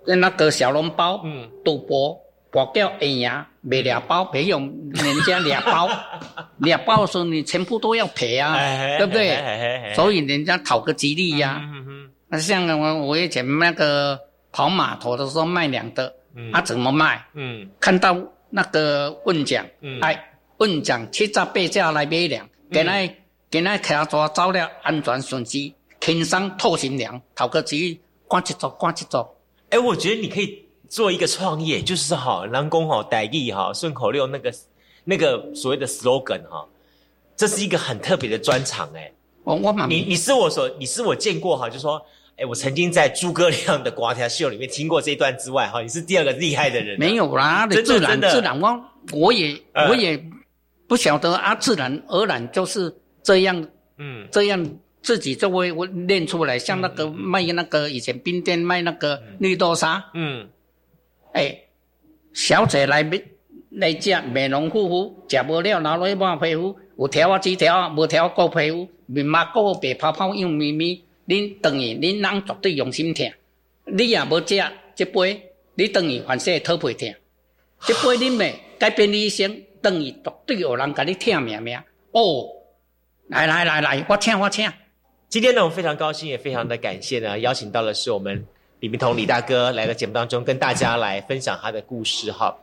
[0.06, 2.20] 那个小笼包，嗯，赌博。
[2.52, 5.88] 我叫哎呀，买两包没有人家两包，
[6.58, 8.56] 两包的时候你全部都要赔啊，
[8.97, 9.93] 对不对？
[9.93, 11.62] 所以人家讨个吉利呀。
[12.28, 14.20] 那像我我以前那个
[14.52, 16.14] 跑码头的时候卖粮的，
[16.52, 17.24] 啊怎么卖？
[17.34, 18.18] 嗯看到
[18.50, 19.64] 那个问奖，
[20.02, 23.16] 哎问奖七折八折来买粮，给那
[23.52, 29.36] 给那开抓走了安全顺机，轻松透心凉，讨个吉利，赶去做赶去做。
[29.70, 30.66] 哎，我觉得你可以。
[30.90, 34.52] 做一个创业，就是哈，南工哈，代意哈，顺口溜那个
[35.06, 36.66] 那个所谓的 slogan 哈，
[37.38, 39.12] 这是一个很特别的专场哎。
[39.44, 42.02] 我我你你是我所你是我见过哈，就说
[42.38, 47.00] 哎，我曾经在诸葛亮的瓜条秀里面听过这一段之外哈，你是第二个厉害的人。
[47.00, 48.84] 没有啦，自然自然我
[49.14, 49.56] 我也
[49.88, 50.22] 我也
[50.88, 53.68] 不晓得啊，自然而然就是这样，
[53.98, 54.68] 嗯，这样
[55.04, 55.72] 自己就会
[56.08, 60.50] 练出来，像那个卖那个以前冰店卖那个绿豆沙，嗯。
[62.34, 63.22] 小姐来买
[63.72, 71.04] 来食美容护肤，食无了拿来抹皮肤，有条啊几条啊，无条过皮肤，面麻过白泡泡又咪咪。
[71.28, 73.32] 恁等于恁人绝对用心听，
[73.86, 74.60] 你也无食
[74.96, 75.40] 这杯，
[75.76, 77.14] 你等于反正讨皮听。
[77.82, 81.78] 这杯恁买改变你一生，等于绝对有人甲你听命命。
[82.14, 82.48] 哦，
[83.28, 84.68] 来来来来，我请我请。
[85.28, 88.44] 今天呢，我非常高兴，也非常的感谢呢，邀请到的是我们。
[88.80, 92.56] 李明彤李大哥来到节目当中，跟大家来分享他的故事哈。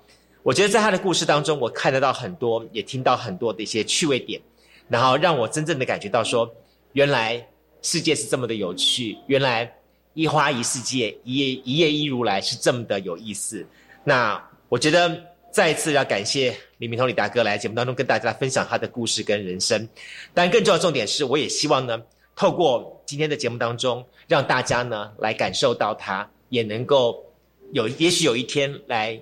[0.43, 4.41] 我觉得在他的故事当中，我看得到很多，也听到很多的一些趣味点，
[4.89, 6.51] 然后让我真正的感觉到说，
[6.93, 7.47] 原来
[7.83, 9.71] 世界是这么的有趣，原来
[10.15, 13.67] 一花一世界，一叶一叶一如来是这么的有意思。
[14.03, 19.87] 那我觉得再一次要感谢李明彤李大哥来节目当中跟大家分享他的故事跟人生。
[20.33, 22.03] 但更重要重点是，我也希望呢。
[22.37, 27.25] 透过今天的节目当中，让大家呢来感受到它，也能够
[27.73, 29.19] 有也许有一天来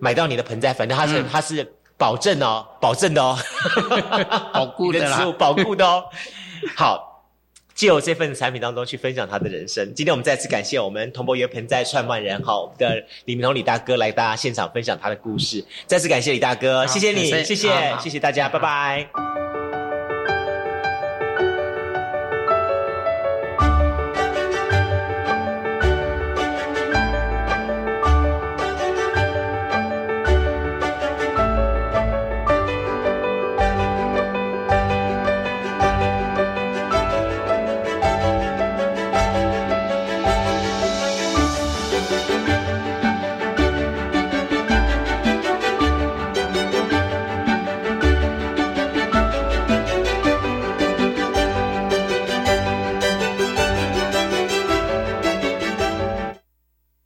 [0.00, 3.38] 买到你的盆栽，反正它是它是保证哦，保证的哦，
[4.52, 6.04] 保固的啦，保固的哦。
[6.76, 7.24] 好，
[7.74, 9.94] 借由这份产品当中去分享他的人生。
[9.94, 15.64] 今天我们再次感谢我们同博园盆栽创办人哈，我们的李明彤李大哥来大家现场分享他的故事。
[15.86, 17.54] 再次感谢李大哥，谢谢你，谢谢
[18.00, 19.47] 谢谢大家，拜拜。